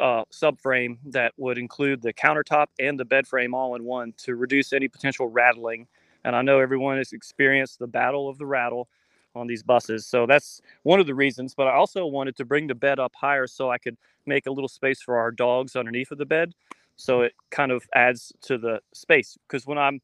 uh, 0.00 0.24
subframe 0.32 0.98
that 1.06 1.32
would 1.36 1.58
include 1.58 2.02
the 2.02 2.12
countertop 2.12 2.66
and 2.78 2.98
the 2.98 3.04
bed 3.04 3.26
frame 3.26 3.54
all 3.54 3.74
in 3.74 3.84
one 3.84 4.12
to 4.18 4.34
reduce 4.34 4.72
any 4.72 4.88
potential 4.88 5.28
rattling. 5.28 5.86
And 6.24 6.34
I 6.34 6.42
know 6.42 6.58
everyone 6.60 6.98
has 6.98 7.12
experienced 7.12 7.78
the 7.78 7.86
battle 7.86 8.28
of 8.28 8.38
the 8.38 8.46
rattle 8.46 8.88
on 9.34 9.46
these 9.46 9.62
buses. 9.62 10.06
So 10.06 10.26
that's 10.26 10.60
one 10.82 10.98
of 10.98 11.06
the 11.06 11.14
reasons. 11.14 11.54
But 11.54 11.68
I 11.68 11.74
also 11.74 12.06
wanted 12.06 12.36
to 12.36 12.44
bring 12.44 12.66
the 12.66 12.74
bed 12.74 12.98
up 12.98 13.14
higher 13.14 13.46
so 13.46 13.70
I 13.70 13.78
could 13.78 13.96
make 14.24 14.46
a 14.46 14.50
little 14.50 14.68
space 14.68 15.00
for 15.02 15.18
our 15.18 15.30
dogs 15.30 15.76
underneath 15.76 16.10
of 16.10 16.18
the 16.18 16.26
bed. 16.26 16.52
So 16.96 17.20
it 17.20 17.34
kind 17.50 17.70
of 17.70 17.84
adds 17.94 18.32
to 18.42 18.58
the 18.58 18.80
space. 18.92 19.36
Because 19.46 19.66
when 19.66 19.78
I'm 19.78 20.00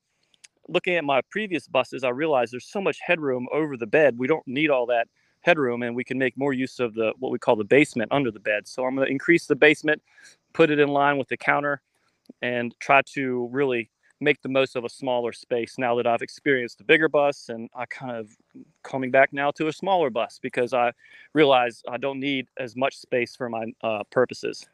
looking 0.69 0.95
at 0.95 1.05
my 1.05 1.23
previous 1.31 1.67
buses, 1.67 2.05
I 2.05 2.11
realized 2.11 2.53
there's 2.53 2.71
so 2.71 2.81
much 2.81 2.99
headroom 3.05 3.47
over 3.53 3.77
the 3.77 3.87
bed. 3.87 4.19
We 4.19 4.27
don't 4.27 4.47
need 4.47 4.71
all 4.71 4.87
that 4.87 5.09
headroom 5.43 5.83
and 5.83 5.95
we 5.95 6.05
can 6.05 6.19
make 6.19 6.37
more 6.37 6.53
use 6.53 6.81
of 6.81 6.95
the 6.95 7.13
what 7.19 7.31
we 7.31 7.39
call 7.39 7.57
the 7.57 7.65
basement 7.65 8.11
under 8.11 8.31
the 8.31 8.41
bed. 8.41 8.67
So 8.67 8.85
I'm 8.85 8.95
going 8.95 9.07
to 9.07 9.13
increase 9.13 9.47
the 9.47 9.57
basement, 9.57 10.03
put 10.53 10.71
it 10.71 10.79
in 10.79 10.89
line 10.89 11.19
with 11.19 11.29
the 11.29 11.37
counter, 11.37 11.83
and 12.41 12.75
try 12.81 13.03
to 13.15 13.49
really 13.53 13.91
make 14.21 14.41
the 14.41 14.49
most 14.49 14.77
of 14.77 14.85
a 14.85 14.89
smaller 14.89 15.33
space 15.33 15.75
now 15.79 15.97
that 15.97 16.07
I've 16.07 16.23
experienced 16.23 16.79
the 16.79 16.85
bigger 16.85 17.09
bus 17.09 17.49
and 17.49 17.69
I 17.75 17.87
kind 17.87 18.17
of 18.17 18.31
coming 18.85 19.11
back 19.11 19.33
now 19.33 19.51
to 19.53 19.67
a 19.67 19.73
smaller 19.73 20.11
bus 20.11 20.39
because 20.41 20.73
I 20.73 20.93
realize 21.35 21.83
I 21.89 21.97
don't 21.97 22.21
need 22.21 22.47
as 22.57 22.77
much 22.77 22.97
space 22.97 23.35
for 23.35 23.49
my 23.49 23.67
uh, 23.83 24.05
purposes. 24.11 24.65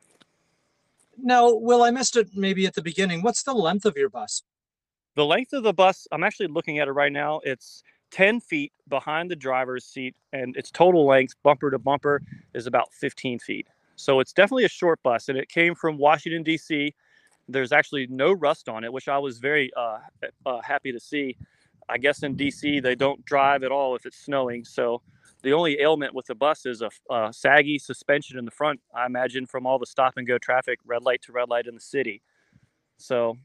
Now, 1.21 1.53
Will, 1.53 1.83
I 1.83 1.91
missed 1.91 2.17
it 2.17 2.29
maybe 2.35 2.67
at 2.67 2.75
the 2.75 2.83
beginning. 2.83 3.23
What's 3.23 3.43
the 3.43 3.55
length 3.55 3.87
of 3.87 3.97
your 3.97 4.11
bus? 4.11 4.43
The 5.17 5.25
length 5.25 5.53
of 5.53 5.65
the 5.65 5.73
bus, 5.73 6.07
I'm 6.13 6.23
actually 6.23 6.47
looking 6.49 6.79
at 6.79 6.87
it 6.87 6.93
right 6.93 7.11
now. 7.11 7.41
It's 7.43 7.83
10 8.11 8.41
feet 8.41 8.73
behind 8.88 9.31
the 9.31 9.37
driver's 9.37 9.85
seat, 9.85 10.15
and 10.33 10.57
its 10.57 10.71
total 10.71 11.07
length, 11.07 11.35
bumper 11.43 11.71
to 11.71 11.79
bumper, 11.79 12.23
is 12.55 12.67
about 12.67 12.93
15 12.93 13.38
feet. 13.38 13.67
So 13.97 14.21
it's 14.21 14.33
definitely 14.33 14.65
a 14.65 14.69
short 14.69 15.03
bus, 15.03 15.29
and 15.29 15.37
it 15.37 15.49
came 15.49 15.75
from 15.75 15.99
Washington, 15.99 16.43
D.C. 16.43 16.95
There's 17.49 17.73
actually 17.73 18.07
no 18.09 18.33
rust 18.33 18.69
on 18.69 18.85
it, 18.85 18.93
which 18.93 19.09
I 19.09 19.19
was 19.19 19.38
very 19.38 19.71
uh, 19.77 19.99
uh, 20.47 20.61
happy 20.62 20.93
to 20.93 21.00
see. 21.00 21.37
I 21.88 21.99
guess 21.99 22.23
in 22.23 22.37
D.C. 22.37 22.81
they 22.81 22.95
don't 22.95 23.25
drive 23.25 23.62
at 23.62 23.73
all 23.73 23.97
if 23.97 24.05
it's 24.07 24.19
snowing. 24.19 24.65
So 24.65 25.03
the 25.43 25.53
only 25.53 25.81
ailment 25.81 26.15
with 26.15 26.27
the 26.27 26.35
bus 26.35 26.67
is 26.67 26.83
a, 26.83 26.91
a 27.11 27.33
saggy 27.33 27.79
suspension 27.79 28.38
in 28.38 28.45
the 28.45 28.50
front, 28.50 28.81
I 28.95 29.07
imagine, 29.07 29.47
from 29.47 29.67
all 29.67 29.79
the 29.79 29.87
stop 29.87 30.15
and 30.17 30.27
go 30.27 30.38
traffic, 30.38 30.79
red 30.85 31.03
light 31.05 31.23
to 31.23 31.33
red 31.33 31.49
light 31.49 31.67
in 31.67 31.75
the 31.75 31.81
city. 31.81 32.23
So 32.99 33.37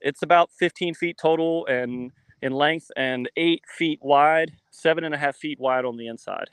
it's 0.00 0.22
about 0.22 0.50
15 0.50 0.94
feet 0.94 1.16
total 1.16 1.66
and 1.66 2.10
in 2.42 2.52
length 2.52 2.90
and 2.96 3.30
eight 3.36 3.62
feet 3.78 4.00
wide, 4.02 4.52
seven 4.70 5.04
and 5.04 5.14
a 5.14 5.18
half 5.18 5.36
feet 5.36 5.58
wide 5.60 5.84
on 5.84 5.96
the 5.96 6.08
inside. 6.08 6.50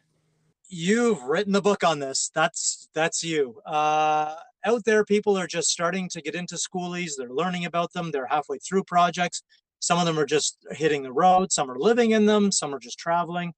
You've 0.70 1.24
written 1.24 1.52
the 1.52 1.62
book 1.62 1.84
on 1.84 2.00
this. 2.00 2.32
That's 2.34 2.90
that's 2.94 3.24
you. 3.24 3.60
Uh, 3.66 4.36
out 4.66 4.86
there, 4.86 5.04
people 5.04 5.38
are 5.38 5.48
just 5.48 5.70
starting 5.70 6.08
to 6.10 6.22
get 6.22 6.36
into 6.36 6.56
skoolies. 6.56 7.14
They're 7.18 7.30
learning 7.30 7.66
about 7.66 7.94
them. 7.94 8.12
They're 8.12 8.28
halfway 8.28 8.60
through 8.60 8.84
projects. 8.84 9.42
Some 9.80 9.98
of 9.98 10.06
them 10.06 10.20
are 10.20 10.26
just 10.26 10.58
hitting 10.72 11.02
the 11.02 11.12
road. 11.12 11.52
Some 11.52 11.72
are 11.72 11.80
living 11.80 12.12
in 12.12 12.26
them. 12.26 12.52
Some 12.52 12.76
are 12.76 12.80
just 12.80 13.00
traveling. 13.00 13.54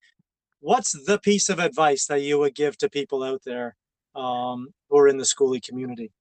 What's 0.59 0.91
the 1.05 1.19
piece 1.19 1.49
of 1.49 1.59
advice 1.59 2.05
that 2.05 2.21
you 2.21 2.37
would 2.39 2.55
give 2.55 2.77
to 2.77 2.89
people 2.89 3.23
out 3.23 3.41
there 3.43 3.75
um, 4.15 4.73
who 4.89 4.99
are 4.99 5.07
in 5.07 5.17
the 5.17 5.23
skoolie 5.23 5.63
community? 5.63 6.11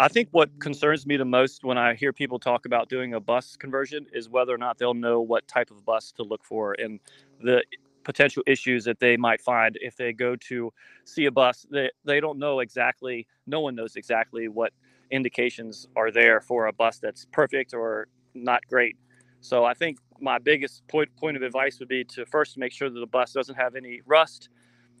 I 0.00 0.08
think 0.08 0.30
what 0.32 0.60
concerns 0.60 1.06
me 1.06 1.18
the 1.18 1.26
most 1.26 1.64
when 1.64 1.78
I 1.78 1.94
hear 1.94 2.12
people 2.14 2.40
talk 2.40 2.66
about 2.66 2.90
doing 2.90 3.14
a 3.14 3.20
bus 3.20 3.56
conversion 3.56 4.06
is 4.14 4.30
whether 4.30 4.54
or 4.54 4.58
not 4.58 4.78
they'll 4.78 4.94
know 4.94 5.20
what 5.20 5.48
type 5.48 5.70
of 5.70 5.86
bus 5.86 6.12
to 6.14 6.24
look 6.24 6.44
for 6.44 6.74
and 6.80 7.00
the 7.42 7.64
potential 8.04 8.44
issues 8.46 8.84
that 8.86 9.00
they 9.00 9.18
might 9.18 9.42
find 9.42 9.78
if 9.82 9.96
they 9.96 10.14
go 10.14 10.36
to 10.36 10.72
see 11.04 11.26
a 11.26 11.32
bus. 11.32 11.66
They, 11.70 11.90
they 12.04 12.20
don't 12.20 12.40
know 12.40 12.60
exactly, 12.60 13.28
no 13.46 13.60
one 13.60 13.76
knows 13.76 13.96
exactly 13.96 14.48
what 14.48 14.72
indications 15.12 15.88
are 15.96 16.12
there 16.12 16.42
for 16.42 16.68
a 16.68 16.74
bus 16.74 16.98
that's 17.00 17.26
perfect 17.32 17.74
or 17.74 18.08
not 18.34 18.66
great. 18.68 18.98
So 19.42 19.64
I 19.64 19.74
think 19.74 19.98
my 20.20 20.38
biggest 20.40 20.86
point, 20.88 21.16
point 21.16 21.38
of 21.38 21.44
advice 21.44 21.80
would 21.80 21.88
be 21.88 22.04
to 22.04 22.26
first 22.26 22.58
make 22.58 22.74
sure 22.74 22.90
that 22.90 23.00
the 23.00 23.06
bus 23.08 23.32
doesn't 23.32 23.56
have 23.56 23.76
any 23.76 24.02
rust 24.06 24.50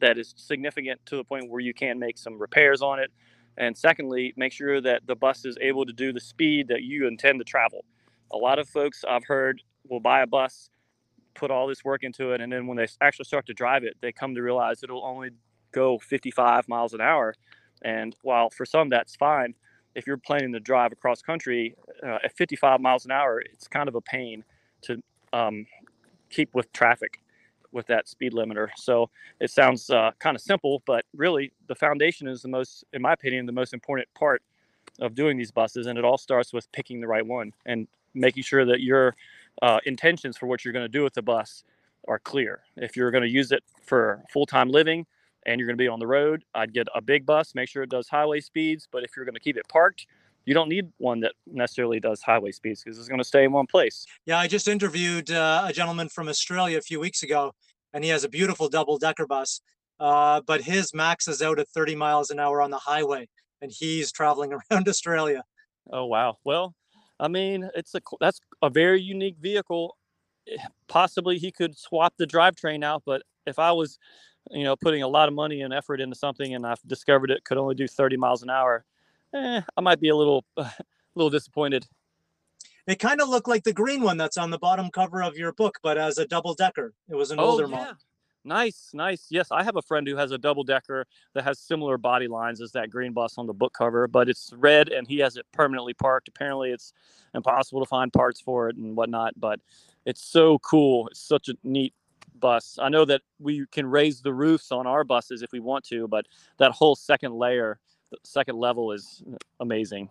that 0.00 0.18
is 0.18 0.34
significant 0.38 1.00
to 1.06 1.16
the 1.18 1.24
point 1.24 1.50
where 1.50 1.60
you 1.60 1.74
can 1.74 2.00
make 2.00 2.18
some 2.18 2.40
repairs 2.40 2.82
on 2.82 3.00
it 3.00 3.10
and 3.58 3.76
secondly, 3.76 4.32
make 4.36 4.52
sure 4.52 4.80
that 4.80 5.06
the 5.06 5.14
bus 5.14 5.44
is 5.44 5.56
able 5.60 5.84
to 5.86 5.92
do 5.92 6.12
the 6.12 6.20
speed 6.20 6.68
that 6.68 6.82
you 6.82 7.06
intend 7.06 7.40
to 7.40 7.44
travel. 7.44 7.84
A 8.32 8.36
lot 8.36 8.58
of 8.58 8.68
folks 8.68 9.04
I've 9.08 9.24
heard 9.24 9.62
will 9.88 10.00
buy 10.00 10.22
a 10.22 10.26
bus, 10.26 10.70
put 11.34 11.50
all 11.50 11.66
this 11.66 11.84
work 11.84 12.02
into 12.02 12.32
it, 12.32 12.40
and 12.40 12.52
then 12.52 12.66
when 12.66 12.76
they 12.76 12.86
actually 13.00 13.24
start 13.24 13.46
to 13.46 13.54
drive 13.54 13.84
it, 13.84 13.96
they 14.00 14.12
come 14.12 14.34
to 14.34 14.42
realize 14.42 14.82
it'll 14.82 15.04
only 15.04 15.30
go 15.72 15.98
55 15.98 16.68
miles 16.68 16.94
an 16.94 17.00
hour. 17.00 17.34
And 17.82 18.14
while 18.22 18.50
for 18.50 18.64
some 18.64 18.88
that's 18.88 19.16
fine, 19.16 19.54
if 19.94 20.06
you're 20.06 20.18
planning 20.18 20.52
to 20.52 20.60
drive 20.60 20.92
across 20.92 21.22
country 21.22 21.74
uh, 22.06 22.18
at 22.24 22.36
55 22.36 22.80
miles 22.80 23.04
an 23.04 23.10
hour, 23.10 23.40
it's 23.40 23.66
kind 23.66 23.88
of 23.88 23.94
a 23.94 24.00
pain 24.00 24.44
to 24.82 25.02
um, 25.32 25.66
keep 26.30 26.54
with 26.54 26.72
traffic 26.72 27.19
with 27.72 27.86
that 27.86 28.08
speed 28.08 28.32
limiter. 28.32 28.68
So 28.76 29.10
it 29.40 29.50
sounds 29.50 29.90
uh, 29.90 30.10
kind 30.18 30.34
of 30.34 30.42
simple, 30.42 30.82
but 30.86 31.04
really 31.14 31.52
the 31.68 31.74
foundation 31.74 32.28
is 32.28 32.42
the 32.42 32.48
most, 32.48 32.84
in 32.92 33.02
my 33.02 33.12
opinion, 33.12 33.46
the 33.46 33.52
most 33.52 33.72
important 33.72 34.08
part 34.14 34.42
of 35.00 35.14
doing 35.14 35.36
these 35.36 35.50
buses. 35.50 35.86
And 35.86 35.98
it 35.98 36.04
all 36.04 36.18
starts 36.18 36.52
with 36.52 36.70
picking 36.72 37.00
the 37.00 37.06
right 37.06 37.24
one 37.24 37.52
and 37.66 37.86
making 38.14 38.42
sure 38.42 38.64
that 38.64 38.80
your 38.80 39.14
uh, 39.62 39.78
intentions 39.86 40.36
for 40.36 40.46
what 40.46 40.64
you're 40.64 40.72
going 40.72 40.84
to 40.84 40.88
do 40.88 41.02
with 41.02 41.14
the 41.14 41.22
bus 41.22 41.64
are 42.08 42.18
clear. 42.18 42.60
If 42.76 42.96
you're 42.96 43.10
going 43.10 43.24
to 43.24 43.30
use 43.30 43.52
it 43.52 43.62
for 43.84 44.22
full 44.30 44.46
time 44.46 44.68
living 44.68 45.06
and 45.46 45.58
you're 45.58 45.66
going 45.66 45.76
to 45.76 45.82
be 45.82 45.88
on 45.88 46.00
the 46.00 46.06
road, 46.06 46.44
I'd 46.54 46.72
get 46.72 46.88
a 46.94 47.00
big 47.00 47.24
bus, 47.24 47.54
make 47.54 47.68
sure 47.68 47.82
it 47.82 47.90
does 47.90 48.08
highway 48.08 48.40
speeds. 48.40 48.88
But 48.90 49.04
if 49.04 49.16
you're 49.16 49.24
going 49.24 49.34
to 49.34 49.40
keep 49.40 49.56
it 49.56 49.68
parked, 49.68 50.06
you 50.44 50.54
don't 50.54 50.68
need 50.68 50.90
one 50.98 51.20
that 51.20 51.32
necessarily 51.46 52.00
does 52.00 52.22
highway 52.22 52.52
speeds 52.52 52.82
because 52.82 52.98
it's 52.98 53.08
going 53.08 53.20
to 53.20 53.24
stay 53.24 53.44
in 53.44 53.52
one 53.52 53.66
place. 53.66 54.06
Yeah, 54.26 54.38
I 54.38 54.46
just 54.46 54.68
interviewed 54.68 55.30
uh, 55.30 55.64
a 55.66 55.72
gentleman 55.72 56.08
from 56.08 56.28
Australia 56.28 56.78
a 56.78 56.82
few 56.82 57.00
weeks 57.00 57.22
ago, 57.22 57.52
and 57.92 58.04
he 58.04 58.10
has 58.10 58.24
a 58.24 58.28
beautiful 58.28 58.68
double 58.68 58.98
decker 58.98 59.26
bus. 59.26 59.60
Uh, 59.98 60.40
but 60.46 60.62
his 60.62 60.94
max 60.94 61.28
is 61.28 61.42
out 61.42 61.58
at 61.58 61.68
30 61.68 61.94
miles 61.94 62.30
an 62.30 62.40
hour 62.40 62.62
on 62.62 62.70
the 62.70 62.78
highway, 62.78 63.28
and 63.60 63.70
he's 63.70 64.10
traveling 64.10 64.52
around 64.72 64.88
Australia. 64.88 65.44
Oh 65.92 66.06
wow! 66.06 66.38
Well, 66.44 66.74
I 67.18 67.28
mean, 67.28 67.68
it's 67.74 67.94
a 67.94 68.00
that's 68.18 68.40
a 68.62 68.70
very 68.70 69.00
unique 69.00 69.36
vehicle. 69.38 69.96
Eh, 70.50 70.56
possibly 70.88 71.38
he 71.38 71.52
could 71.52 71.76
swap 71.76 72.14
the 72.16 72.26
drivetrain 72.26 72.82
out, 72.82 73.02
but 73.04 73.22
if 73.46 73.58
I 73.58 73.72
was, 73.72 73.98
you 74.50 74.64
know, 74.64 74.74
putting 74.74 75.02
a 75.02 75.08
lot 75.08 75.28
of 75.28 75.34
money 75.34 75.60
and 75.60 75.74
effort 75.74 76.00
into 76.00 76.16
something, 76.16 76.54
and 76.54 76.66
I've 76.66 76.82
discovered 76.86 77.30
it 77.30 77.44
could 77.44 77.58
only 77.58 77.74
do 77.74 77.86
30 77.86 78.16
miles 78.16 78.42
an 78.42 78.48
hour, 78.50 78.84
eh, 79.34 79.60
I 79.76 79.80
might 79.80 80.00
be 80.00 80.08
a 80.08 80.16
little, 80.16 80.44
a 80.56 80.70
little 81.14 81.30
disappointed. 81.30 81.86
It 82.86 82.98
kind 82.98 83.20
of 83.20 83.28
looked 83.28 83.48
like 83.48 83.64
the 83.64 83.72
green 83.72 84.02
one 84.02 84.16
that's 84.16 84.36
on 84.36 84.50
the 84.50 84.58
bottom 84.58 84.90
cover 84.90 85.22
of 85.22 85.36
your 85.36 85.52
book, 85.52 85.78
but 85.82 85.98
as 85.98 86.18
a 86.18 86.26
double 86.26 86.54
decker. 86.54 86.92
It 87.08 87.14
was 87.14 87.30
an 87.30 87.38
oh, 87.38 87.44
older 87.44 87.64
yeah. 87.64 87.76
model. 87.76 87.94
Nice, 88.44 88.90
nice. 88.94 89.26
Yes, 89.28 89.48
I 89.50 89.62
have 89.62 89.76
a 89.76 89.82
friend 89.82 90.08
who 90.08 90.16
has 90.16 90.30
a 90.30 90.38
double 90.38 90.64
decker 90.64 91.06
that 91.34 91.44
has 91.44 91.58
similar 91.58 91.98
body 91.98 92.26
lines 92.26 92.62
as 92.62 92.72
that 92.72 92.88
green 92.88 93.12
bus 93.12 93.36
on 93.36 93.46
the 93.46 93.52
book 93.52 93.74
cover, 93.74 94.08
but 94.08 94.30
it's 94.30 94.50
red 94.56 94.88
and 94.88 95.06
he 95.06 95.18
has 95.18 95.36
it 95.36 95.44
permanently 95.52 95.92
parked. 95.92 96.28
Apparently, 96.28 96.70
it's 96.70 96.94
impossible 97.34 97.80
to 97.80 97.86
find 97.86 98.12
parts 98.12 98.40
for 98.40 98.70
it 98.70 98.76
and 98.76 98.96
whatnot, 98.96 99.34
but 99.36 99.60
it's 100.06 100.22
so 100.22 100.58
cool. 100.60 101.08
It's 101.08 101.20
such 101.20 101.50
a 101.50 101.54
neat 101.62 101.92
bus. 102.38 102.78
I 102.80 102.88
know 102.88 103.04
that 103.04 103.20
we 103.38 103.66
can 103.70 103.86
raise 103.86 104.22
the 104.22 104.32
roofs 104.32 104.72
on 104.72 104.86
our 104.86 105.04
buses 105.04 105.42
if 105.42 105.52
we 105.52 105.60
want 105.60 105.84
to, 105.88 106.08
but 106.08 106.26
that 106.58 106.72
whole 106.72 106.96
second 106.96 107.34
layer 107.34 107.78
the 108.10 108.18
second 108.24 108.56
level 108.56 108.92
is 108.92 109.22
amazing. 109.60 110.10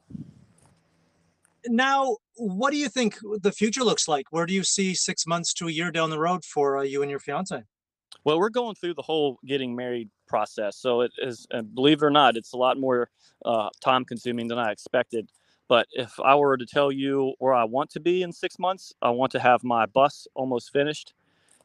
Now, 1.68 2.18
what 2.36 2.72
do 2.72 2.78
you 2.78 2.88
think 2.88 3.18
the 3.42 3.52
future 3.52 3.84
looks 3.84 4.08
like? 4.08 4.28
Where 4.32 4.46
do 4.46 4.54
you 4.54 4.64
see 4.64 4.94
six 4.96 5.28
months 5.28 5.54
to 5.56 5.68
a 5.68 5.72
year 5.72 5.92
down 5.92 6.10
the 6.10 6.20
road 6.20 6.46
for 6.46 6.78
uh, 6.78 6.84
you 6.84 7.02
and 7.02 7.12
your 7.12 7.20
fiance? 7.20 7.64
Well, 8.24 8.40
we're 8.40 8.50
going 8.50 8.76
through 8.76 8.94
the 8.94 9.02
whole 9.02 9.40
getting 9.46 9.76
married 9.76 10.10
process. 10.28 10.78
So 10.78 11.02
it 11.02 11.12
is, 11.18 11.48
believe 11.74 12.02
it 12.02 12.06
or 12.06 12.10
not, 12.10 12.38
it's 12.38 12.54
a 12.54 12.58
lot 12.58 12.80
more 12.80 13.10
uh, 13.46 13.70
time 13.82 14.06
consuming 14.06 14.48
than 14.48 14.58
I 14.58 14.72
expected. 14.72 15.30
But 15.68 15.88
if 15.92 16.20
I 16.20 16.36
were 16.36 16.58
to 16.58 16.66
tell 16.66 16.92
you 16.92 17.34
where 17.40 17.54
I 17.54 17.64
want 17.64 17.92
to 17.92 18.00
be 18.00 18.24
in 18.24 18.32
six 18.32 18.58
months, 18.58 18.94
I 19.02 19.12
want 19.12 19.32
to 19.34 19.40
have 19.40 19.64
my 19.64 19.86
bus 19.86 20.28
almost 20.34 20.72
finished, 20.72 21.14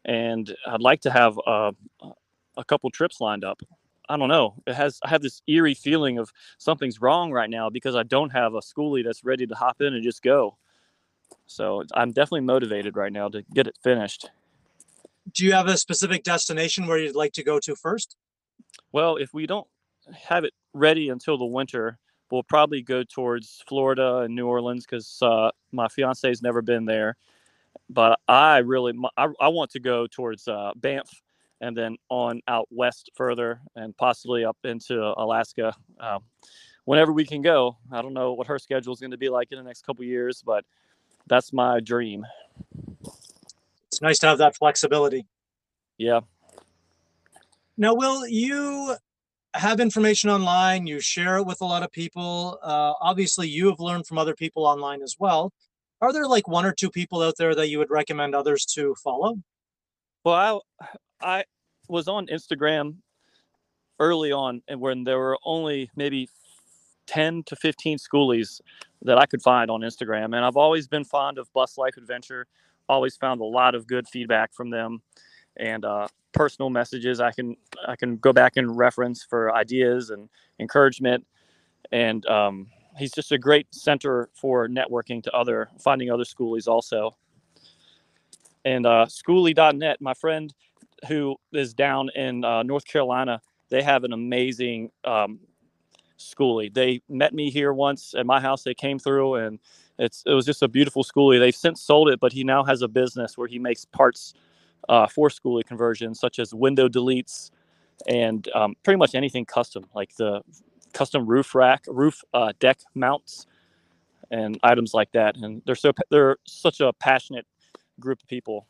and 0.04 0.54
I'd 0.66 0.82
like 0.82 1.00
to 1.02 1.10
have 1.10 1.38
uh, 1.46 1.72
a 2.56 2.64
couple 2.64 2.90
trips 2.90 3.20
lined 3.20 3.44
up. 3.44 3.62
I 4.08 4.16
don't 4.16 4.28
know. 4.28 4.54
It 4.66 4.74
has 4.74 4.98
I 5.04 5.08
have 5.08 5.22
this 5.22 5.42
eerie 5.46 5.74
feeling 5.74 6.18
of 6.18 6.30
something's 6.58 7.00
wrong 7.00 7.32
right 7.32 7.50
now 7.50 7.70
because 7.70 7.96
I 7.96 8.02
don't 8.02 8.30
have 8.30 8.54
a 8.54 8.60
skoolie 8.60 9.04
that's 9.04 9.24
ready 9.24 9.46
to 9.46 9.54
hop 9.54 9.80
in 9.80 9.94
and 9.94 10.02
just 10.02 10.22
go. 10.22 10.56
So 11.46 11.84
I'm 11.94 12.12
definitely 12.12 12.42
motivated 12.42 12.96
right 12.96 13.12
now 13.12 13.28
to 13.28 13.42
get 13.54 13.66
it 13.66 13.78
finished. 13.82 14.28
Do 15.32 15.44
you 15.44 15.52
have 15.52 15.66
a 15.66 15.76
specific 15.76 16.22
destination 16.22 16.86
where 16.86 16.98
you'd 16.98 17.16
like 17.16 17.32
to 17.32 17.42
go 17.42 17.58
to 17.60 17.74
first? 17.74 18.16
Well, 18.92 19.16
if 19.16 19.32
we 19.32 19.46
don't 19.46 19.66
have 20.12 20.44
it 20.44 20.52
ready 20.74 21.08
until 21.08 21.38
the 21.38 21.46
winter, 21.46 21.98
we'll 22.30 22.42
probably 22.42 22.82
go 22.82 23.04
towards 23.04 23.62
Florida 23.66 24.18
and 24.18 24.34
New 24.34 24.46
Orleans 24.46 24.84
because 24.84 25.18
uh, 25.22 25.50
my 25.72 25.88
fiance's 25.88 26.42
never 26.42 26.62
been 26.62 26.84
there. 26.84 27.16
But 27.88 28.20
I 28.28 28.58
really 28.58 28.92
I, 29.16 29.28
I 29.40 29.48
want 29.48 29.70
to 29.72 29.80
go 29.80 30.06
towards 30.06 30.46
uh, 30.46 30.72
Banff 30.76 31.10
and 31.60 31.76
then 31.76 31.96
on 32.08 32.40
out 32.48 32.68
west 32.70 33.10
further 33.14 33.60
and 33.76 33.96
possibly 33.96 34.44
up 34.44 34.58
into 34.64 35.00
Alaska. 35.16 35.74
Um, 36.00 36.20
whenever 36.84 37.12
we 37.12 37.24
can 37.24 37.42
go, 37.42 37.76
I 37.90 38.02
don't 38.02 38.14
know 38.14 38.32
what 38.32 38.46
her 38.46 38.58
schedule 38.58 38.92
is 38.92 39.00
going 39.00 39.12
to 39.12 39.16
be 39.18 39.28
like 39.28 39.52
in 39.52 39.58
the 39.58 39.64
next 39.64 39.86
couple 39.86 40.04
years, 40.04 40.42
but 40.44 40.64
that's 41.26 41.52
my 41.52 41.80
dream. 41.80 42.26
It's 43.86 44.02
nice 44.02 44.18
to 44.20 44.26
have 44.26 44.38
that 44.38 44.56
flexibility. 44.56 45.26
Yeah. 45.98 46.20
Now, 47.76 47.94
Will, 47.94 48.26
you 48.26 48.96
have 49.54 49.80
information 49.80 50.30
online, 50.30 50.86
you 50.86 51.00
share 51.00 51.38
it 51.38 51.46
with 51.46 51.60
a 51.60 51.64
lot 51.64 51.82
of 51.82 51.92
people. 51.92 52.58
Uh, 52.62 52.94
obviously, 53.00 53.48
you 53.48 53.68
have 53.68 53.80
learned 53.80 54.06
from 54.06 54.18
other 54.18 54.34
people 54.34 54.66
online 54.66 55.02
as 55.02 55.16
well. 55.18 55.52
Are 56.00 56.12
there 56.12 56.26
like 56.26 56.48
one 56.48 56.66
or 56.66 56.72
two 56.72 56.90
people 56.90 57.22
out 57.22 57.34
there 57.38 57.54
that 57.54 57.68
you 57.68 57.78
would 57.78 57.90
recommend 57.90 58.34
others 58.34 58.66
to 58.74 58.94
follow? 59.02 59.36
Well, 60.24 60.64
I, 60.80 60.86
I 61.20 61.44
was 61.88 62.08
on 62.08 62.26
Instagram 62.26 62.96
early 64.00 64.32
on, 64.32 64.62
and 64.68 64.80
when 64.80 65.04
there 65.04 65.18
were 65.18 65.38
only 65.44 65.90
maybe 65.96 66.28
10 67.06 67.42
to 67.44 67.56
15 67.56 67.98
skoolies 67.98 68.60
that 69.02 69.18
I 69.18 69.26
could 69.26 69.42
find 69.42 69.70
on 69.70 69.80
Instagram. 69.80 70.36
And 70.36 70.36
I've 70.36 70.56
always 70.56 70.88
been 70.88 71.04
fond 71.04 71.38
of 71.38 71.52
Bus 71.52 71.76
Life 71.76 71.96
Adventure, 71.96 72.46
always 72.88 73.16
found 73.16 73.40
a 73.40 73.44
lot 73.44 73.74
of 73.74 73.86
good 73.86 74.08
feedback 74.08 74.52
from 74.54 74.70
them 74.70 75.02
and 75.56 75.84
uh, 75.84 76.08
personal 76.32 76.70
messages 76.70 77.20
I 77.20 77.30
can 77.30 77.56
I 77.86 77.96
can 77.96 78.16
go 78.16 78.32
back 78.32 78.56
and 78.56 78.76
reference 78.76 79.22
for 79.22 79.54
ideas 79.54 80.10
and 80.10 80.28
encouragement. 80.58 81.26
And 81.92 82.26
um, 82.26 82.66
he's 82.98 83.12
just 83.12 83.32
a 83.32 83.38
great 83.38 83.72
center 83.72 84.28
for 84.34 84.68
networking 84.68 85.22
to 85.22 85.32
other 85.32 85.70
finding 85.78 86.10
other 86.10 86.24
skoolies 86.24 86.66
also. 86.66 87.16
And 88.64 88.86
uh, 88.86 89.06
skoolie.net, 89.08 90.00
my 90.00 90.14
friend 90.14 90.52
who 91.04 91.36
is 91.52 91.74
down 91.74 92.10
in 92.14 92.44
uh, 92.44 92.62
North 92.62 92.86
Carolina, 92.86 93.40
they 93.70 93.82
have 93.82 94.04
an 94.04 94.12
amazing 94.12 94.90
um, 95.04 95.40
skoolie. 96.18 96.72
They 96.72 97.02
met 97.08 97.34
me 97.34 97.50
here 97.50 97.72
once 97.72 98.14
at 98.16 98.26
my 98.26 98.40
house. 98.40 98.62
They 98.62 98.74
came 98.74 98.98
through 98.98 99.36
and 99.36 99.58
it's 99.98 100.22
it 100.26 100.32
was 100.32 100.46
just 100.46 100.62
a 100.62 100.68
beautiful 100.68 101.04
skoolie. 101.04 101.38
They've 101.38 101.54
since 101.54 101.80
sold 101.82 102.08
it, 102.08 102.20
but 102.20 102.32
he 102.32 102.44
now 102.44 102.64
has 102.64 102.82
a 102.82 102.88
business 102.88 103.38
where 103.38 103.48
he 103.48 103.58
makes 103.58 103.84
parts 103.84 104.34
uh, 104.88 105.06
for 105.06 105.28
skoolie 105.28 105.64
conversions, 105.64 106.20
such 106.20 106.38
as 106.38 106.54
window 106.54 106.88
deletes 106.88 107.50
and 108.08 108.48
um, 108.54 108.74
pretty 108.82 108.98
much 108.98 109.14
anything 109.14 109.44
custom, 109.44 109.86
like 109.94 110.14
the 110.16 110.42
custom 110.92 111.26
roof 111.26 111.54
rack, 111.54 111.84
roof 111.88 112.22
uh, 112.34 112.52
deck 112.60 112.80
mounts, 112.94 113.46
and 114.30 114.58
items 114.62 114.94
like 114.94 115.12
that. 115.12 115.36
And 115.36 115.62
they're 115.66 115.74
so 115.74 115.92
they're 116.10 116.36
such 116.46 116.80
a 116.80 116.92
passionate 116.94 117.46
group 118.00 118.22
of 118.22 118.28
people. 118.28 118.66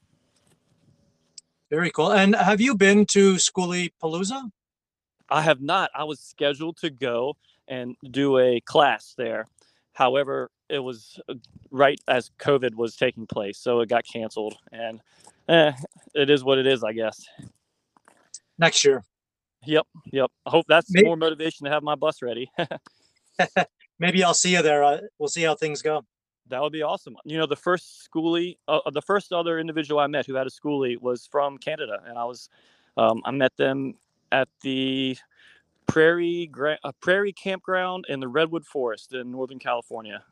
Very 1.70 1.90
cool. 1.90 2.12
And 2.12 2.34
have 2.34 2.60
you 2.60 2.76
been 2.76 3.06
to 3.06 3.34
Skoolie 3.34 3.92
Palooza? 4.02 4.50
I 5.28 5.42
have 5.42 5.60
not. 5.60 5.90
I 5.94 6.04
was 6.04 6.20
scheduled 6.20 6.76
to 6.78 6.90
go 6.90 7.36
and 7.66 7.96
do 8.10 8.38
a 8.38 8.60
class 8.60 9.14
there. 9.16 9.46
However, 9.94 10.50
it 10.68 10.80
was 10.80 11.20
uh, 11.28 11.34
right 11.70 11.98
as 12.08 12.30
COVID 12.38 12.74
was 12.74 12.96
taking 12.96 13.26
place, 13.26 13.58
so 13.58 13.80
it 13.80 13.88
got 13.88 14.04
canceled. 14.04 14.56
And 14.72 15.00
eh, 15.48 15.72
it 16.14 16.30
is 16.30 16.44
what 16.44 16.58
it 16.58 16.66
is, 16.66 16.84
I 16.84 16.92
guess. 16.92 17.24
Next 18.58 18.84
year. 18.84 19.02
Yep, 19.66 19.86
yep. 20.12 20.30
I 20.44 20.50
hope 20.50 20.66
that's 20.68 20.92
Maybe. 20.92 21.06
more 21.06 21.16
motivation 21.16 21.64
to 21.64 21.70
have 21.70 21.82
my 21.82 21.94
bus 21.94 22.20
ready. 22.20 22.50
Maybe 23.98 24.22
I'll 24.22 24.34
see 24.34 24.52
you 24.52 24.62
there. 24.62 24.84
Uh, 24.84 24.98
we'll 25.18 25.28
see 25.28 25.42
how 25.42 25.54
things 25.54 25.82
go. 25.82 26.04
That 26.48 26.60
would 26.60 26.72
be 26.72 26.82
awesome. 26.82 27.16
You 27.24 27.38
know, 27.38 27.46
the 27.46 27.56
first 27.56 28.08
skoolie, 28.08 28.58
uh, 28.68 28.90
the 28.90 29.02
first 29.02 29.32
other 29.32 29.58
individual 29.58 30.00
I 30.00 30.06
met 30.06 30.26
who 30.26 30.34
had 30.34 30.46
a 30.46 30.50
skoolie 30.50 31.00
was 31.00 31.26
from 31.26 31.58
Canada, 31.58 32.02
and 32.06 32.18
I 32.18 32.24
was, 32.24 32.48
um, 32.96 33.22
I 33.24 33.30
met 33.30 33.56
them 33.56 33.94
at 34.30 34.48
the 34.60 35.16
Prairie 35.86 36.48
Gra- 36.50 36.78
uh, 36.84 36.92
Prairie 37.00 37.32
Campground 37.32 38.04
in 38.08 38.20
the 38.20 38.28
Redwood 38.28 38.66
Forest 38.66 39.14
in 39.14 39.30
Northern 39.30 39.58
California, 39.58 40.22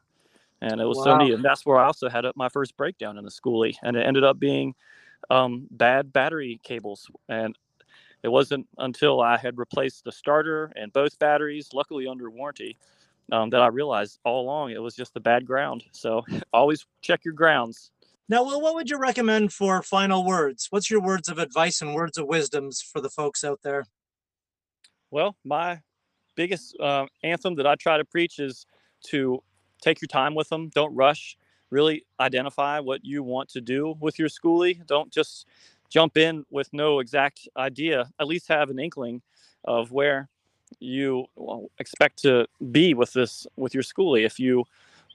and 0.61 0.81
it 0.81 0.85
was 0.85 0.99
wow. 0.99 1.05
so 1.05 1.17
neat. 1.17 1.33
And 1.33 1.45
that's 1.45 1.65
where 1.65 1.79
I 1.79 1.87
also 1.87 2.09
had 2.09 2.25
my 2.37 2.49
first 2.49 2.77
breakdown 2.77 3.17
in 3.17 3.25
the 3.25 3.31
skoolie, 3.31 3.77
and 3.83 3.97
it 3.97 4.07
ended 4.07 4.25
up 4.25 4.39
being 4.39 4.75
um, 5.31 5.67
bad 5.71 6.13
battery 6.13 6.61
cables. 6.63 7.11
And 7.29 7.57
it 8.23 8.29
wasn't 8.29 8.69
until 8.79 9.21
I 9.21 9.37
had 9.37 9.59
replaced 9.59 10.05
the 10.05 10.13
starter 10.13 10.73
and 10.77 10.93
both 10.93 11.19
batteries, 11.19 11.71
luckily 11.73 12.07
under 12.07 12.31
warranty, 12.31 12.77
um, 13.33 13.51
that 13.51 13.63
I 13.63 13.67
realized 13.69 14.21
all 14.25 14.43
along 14.43 14.71
it 14.71 14.83
was 14.83 14.95
just 14.95 15.15
the 15.15 15.21
bad 15.21 15.45
ground. 15.47 15.85
So 15.91 16.23
always 16.53 16.87
check 17.01 17.25
your 17.25 17.35
grounds. 17.35 17.91
Now, 18.29 18.45
Will, 18.45 18.61
what 18.61 18.75
would 18.75 18.89
you 18.89 18.99
recommend 18.99 19.53
for 19.53 19.83
final 19.83 20.25
words? 20.25 20.69
What's 20.71 20.91
your 20.91 21.01
words 21.01 21.29
of 21.29 21.39
advice 21.39 21.83
and 21.83 21.95
words 21.95 22.17
of 22.17 22.27
wisdoms 22.27 22.81
for 22.81 23.01
the 23.01 23.11
folks 23.11 23.43
out 23.43 23.61
there? 23.63 23.87
Well, 25.11 25.37
my 25.45 25.81
biggest 26.37 26.77
uh, 26.79 27.07
anthem 27.23 27.57
that 27.57 27.67
I 27.67 27.75
try 27.75 27.99
to 27.99 28.05
preach 28.05 28.39
is 28.39 28.65
to 29.09 29.43
take 29.83 30.01
your 30.01 30.09
time 30.09 30.35
with 30.35 30.49
them. 30.49 30.71
Don't 30.75 30.95
rush. 30.95 31.37
Really 31.71 32.07
identify 32.21 32.81
what 32.81 33.05
you 33.05 33.23
want 33.23 33.49
to 33.51 33.61
do 33.61 33.95
with 33.99 34.19
your 34.19 34.29
skoolie. 34.29 34.87
Don't 34.87 35.13
just 35.13 35.47
jump 35.91 36.17
in 36.17 36.45
with 36.51 36.69
no 36.73 37.01
exact 37.01 37.49
idea. 37.57 38.11
At 38.21 38.27
least 38.27 38.49
have 38.49 38.71
an 38.71 38.79
inkling 38.79 39.21
of 39.65 39.91
where 39.91 40.29
you 40.81 41.27
expect 41.79 42.23
to 42.23 42.47
be 42.71 42.95
with 42.95 43.13
this 43.13 43.47
with 43.57 43.75
your 43.75 43.83
skoolie. 43.83 44.25
If 44.25 44.39
you 44.39 44.65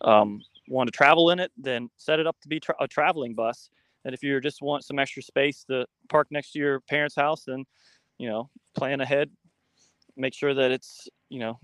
um, 0.01 0.41
want 0.67 0.87
to 0.87 0.91
travel 0.91 1.31
in 1.31 1.39
it, 1.39 1.51
then 1.57 1.89
set 1.97 2.19
it 2.19 2.27
up 2.27 2.39
to 2.41 2.47
be 2.47 2.59
tra- 2.59 2.75
a 2.79 2.87
traveling 2.87 3.33
bus. 3.33 3.69
And 4.05 4.13
if 4.13 4.23
you 4.23 4.39
just 4.39 4.61
want 4.61 4.85
some 4.85 4.99
extra 4.99 5.21
space 5.21 5.63
to 5.65 5.85
park 6.09 6.27
next 6.31 6.51
to 6.53 6.59
your 6.59 6.79
parents' 6.81 7.15
house, 7.15 7.43
then 7.45 7.65
you 8.17 8.29
know 8.29 8.49
plan 8.75 9.01
ahead, 9.01 9.29
make 10.15 10.33
sure 10.33 10.53
that 10.53 10.71
it's 10.71 11.07
you 11.29 11.39
know 11.39 11.59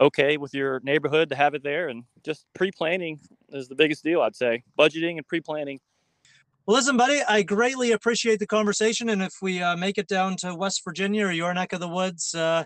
okay 0.00 0.36
with 0.36 0.54
your 0.54 0.80
neighborhood 0.80 1.28
to 1.30 1.36
have 1.36 1.54
it 1.54 1.62
there, 1.62 1.88
and 1.88 2.04
just 2.24 2.46
pre-planning 2.54 3.20
is 3.50 3.68
the 3.68 3.74
biggest 3.74 4.02
deal. 4.02 4.22
I'd 4.22 4.36
say 4.36 4.62
budgeting 4.78 5.16
and 5.16 5.26
pre-planning. 5.26 5.80
Well, 6.66 6.76
listen, 6.76 6.96
buddy, 6.96 7.22
I 7.28 7.42
greatly 7.42 7.92
appreciate 7.92 8.40
the 8.40 8.46
conversation, 8.46 9.08
and 9.08 9.22
if 9.22 9.36
we 9.40 9.62
uh, 9.62 9.76
make 9.76 9.98
it 9.98 10.08
down 10.08 10.36
to 10.38 10.52
West 10.52 10.82
Virginia 10.84 11.26
or 11.26 11.30
your 11.30 11.54
neck 11.54 11.72
of 11.72 11.78
the 11.78 11.88
woods, 11.88 12.34
uh, 12.34 12.64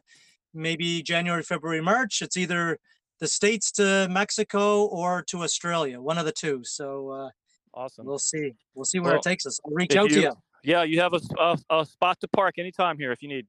maybe 0.54 1.02
January, 1.02 1.42
February, 1.42 1.80
March. 1.80 2.22
It's 2.22 2.36
either 2.36 2.78
the 3.20 3.28
states 3.28 3.70
to 3.72 4.08
Mexico 4.10 4.86
or 4.86 5.22
to 5.28 5.42
Australia, 5.42 6.00
one 6.00 6.18
of 6.18 6.24
the 6.24 6.32
two. 6.32 6.62
So 6.64 7.10
uh, 7.10 7.30
awesome. 7.74 8.06
We'll 8.06 8.18
see. 8.18 8.54
We'll 8.74 8.84
see 8.84 8.98
where 8.98 9.12
well, 9.12 9.20
it 9.20 9.22
takes 9.22 9.46
us. 9.46 9.60
I'll 9.64 9.72
reach 9.72 9.94
out 9.94 10.10
you, 10.10 10.16
to 10.16 10.20
you. 10.22 10.32
Yeah, 10.64 10.82
you 10.82 11.00
have 11.00 11.14
a, 11.14 11.20
a, 11.38 11.58
a, 11.70 11.86
spot 11.86 12.18
to 12.20 12.28
park 12.28 12.56
anytime 12.58 12.98
here 12.98 13.12
if 13.12 13.22
you 13.22 13.28
need. 13.28 13.46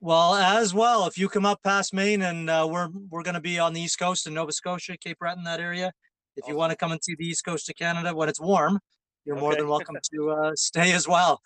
Well, 0.00 0.34
as 0.34 0.74
well, 0.74 1.06
if 1.06 1.18
you 1.18 1.28
come 1.28 1.46
up 1.46 1.62
past 1.62 1.92
Maine 1.92 2.22
and 2.22 2.48
uh, 2.48 2.68
we're 2.70 2.88
we're 3.10 3.22
going 3.22 3.34
to 3.34 3.40
be 3.40 3.58
on 3.58 3.72
the 3.72 3.80
East 3.80 3.98
Coast 3.98 4.26
in 4.26 4.34
Nova 4.34 4.52
Scotia, 4.52 4.96
Cape 4.96 5.18
Breton, 5.18 5.44
that 5.44 5.60
area. 5.60 5.92
If 6.36 6.44
awesome. 6.44 6.52
you 6.52 6.58
want 6.58 6.70
to 6.70 6.76
come 6.76 6.92
and 6.92 7.02
see 7.02 7.14
the 7.18 7.26
East 7.26 7.44
Coast 7.44 7.68
of 7.68 7.76
Canada 7.76 8.14
when 8.14 8.28
it's 8.28 8.40
warm, 8.40 8.78
you're 9.24 9.36
okay. 9.36 9.40
more 9.40 9.56
than 9.56 9.68
welcome 9.68 9.96
to 10.14 10.30
uh, 10.30 10.52
stay 10.54 10.92
as 10.92 11.08
well. 11.08 11.40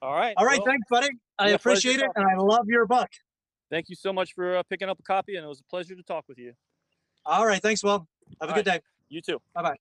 All 0.00 0.12
right. 0.12 0.34
All 0.36 0.46
right. 0.46 0.58
Well, 0.58 0.66
thanks, 0.66 0.86
buddy. 0.88 1.08
I 1.38 1.50
appreciate 1.50 2.00
it, 2.00 2.10
and 2.14 2.24
I 2.24 2.36
love 2.36 2.66
your 2.68 2.86
book 2.86 3.08
thank 3.72 3.88
you 3.88 3.96
so 3.96 4.12
much 4.12 4.34
for 4.34 4.58
uh, 4.58 4.62
picking 4.62 4.88
up 4.88 5.00
a 5.00 5.02
copy, 5.02 5.34
and 5.34 5.44
it 5.44 5.48
was 5.48 5.60
a 5.60 5.64
pleasure 5.64 5.96
to 5.96 6.02
talk 6.02 6.24
with 6.28 6.38
you. 6.38 6.52
All 7.24 7.46
right. 7.46 7.60
Thanks, 7.60 7.82
Will. 7.82 8.06
Have 8.40 8.50
a 8.50 8.52
good 8.52 8.64
day. 8.64 8.80
You 9.08 9.20
too. 9.20 9.40
Bye 9.54 9.62
bye. 9.62 9.76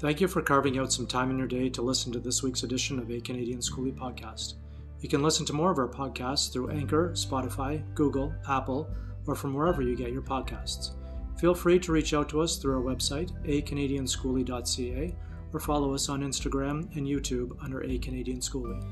Thank 0.00 0.20
you 0.20 0.28
for 0.28 0.42
carving 0.42 0.78
out 0.78 0.92
some 0.92 1.08
time 1.08 1.30
in 1.30 1.38
your 1.38 1.48
day 1.48 1.68
to 1.70 1.82
listen 1.82 2.12
to 2.12 2.20
this 2.20 2.40
week's 2.40 2.62
edition 2.62 3.00
of 3.00 3.10
A 3.10 3.20
Canadian 3.20 3.58
Skoolie 3.58 3.96
podcast. 3.96 4.54
You 5.00 5.08
can 5.08 5.22
listen 5.22 5.44
to 5.46 5.52
more 5.52 5.72
of 5.72 5.78
our 5.78 5.88
podcasts 5.88 6.52
through 6.52 6.70
Anchor, 6.70 7.10
Spotify, 7.14 7.82
Google, 7.94 8.32
Apple, 8.48 8.88
or 9.26 9.34
from 9.34 9.54
wherever 9.54 9.82
you 9.82 9.96
get 9.96 10.12
your 10.12 10.22
podcasts. 10.22 10.92
Feel 11.38 11.54
free 11.54 11.80
to 11.80 11.92
reach 11.92 12.14
out 12.14 12.28
to 12.28 12.40
us 12.40 12.56
through 12.56 12.76
our 12.76 12.94
website, 12.94 13.30
acanadianskoolie.ca, 13.44 15.14
or 15.52 15.60
follow 15.60 15.94
us 15.94 16.08
on 16.08 16.22
Instagram 16.22 16.94
and 16.96 17.06
YouTube 17.06 17.56
under 17.62 17.82
A 17.84 17.98
Canadian 17.98 18.40
Skoolie. 18.40 18.82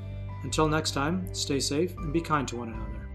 Until 0.43 0.69
next 0.69 0.93
time, 0.93 1.33
stay 1.35 1.61
safe 1.61 1.97
and 1.99 2.13
be 2.13 2.21
kind 2.21 2.47
to 2.49 2.57
one 2.57 2.69
another. 2.69 3.06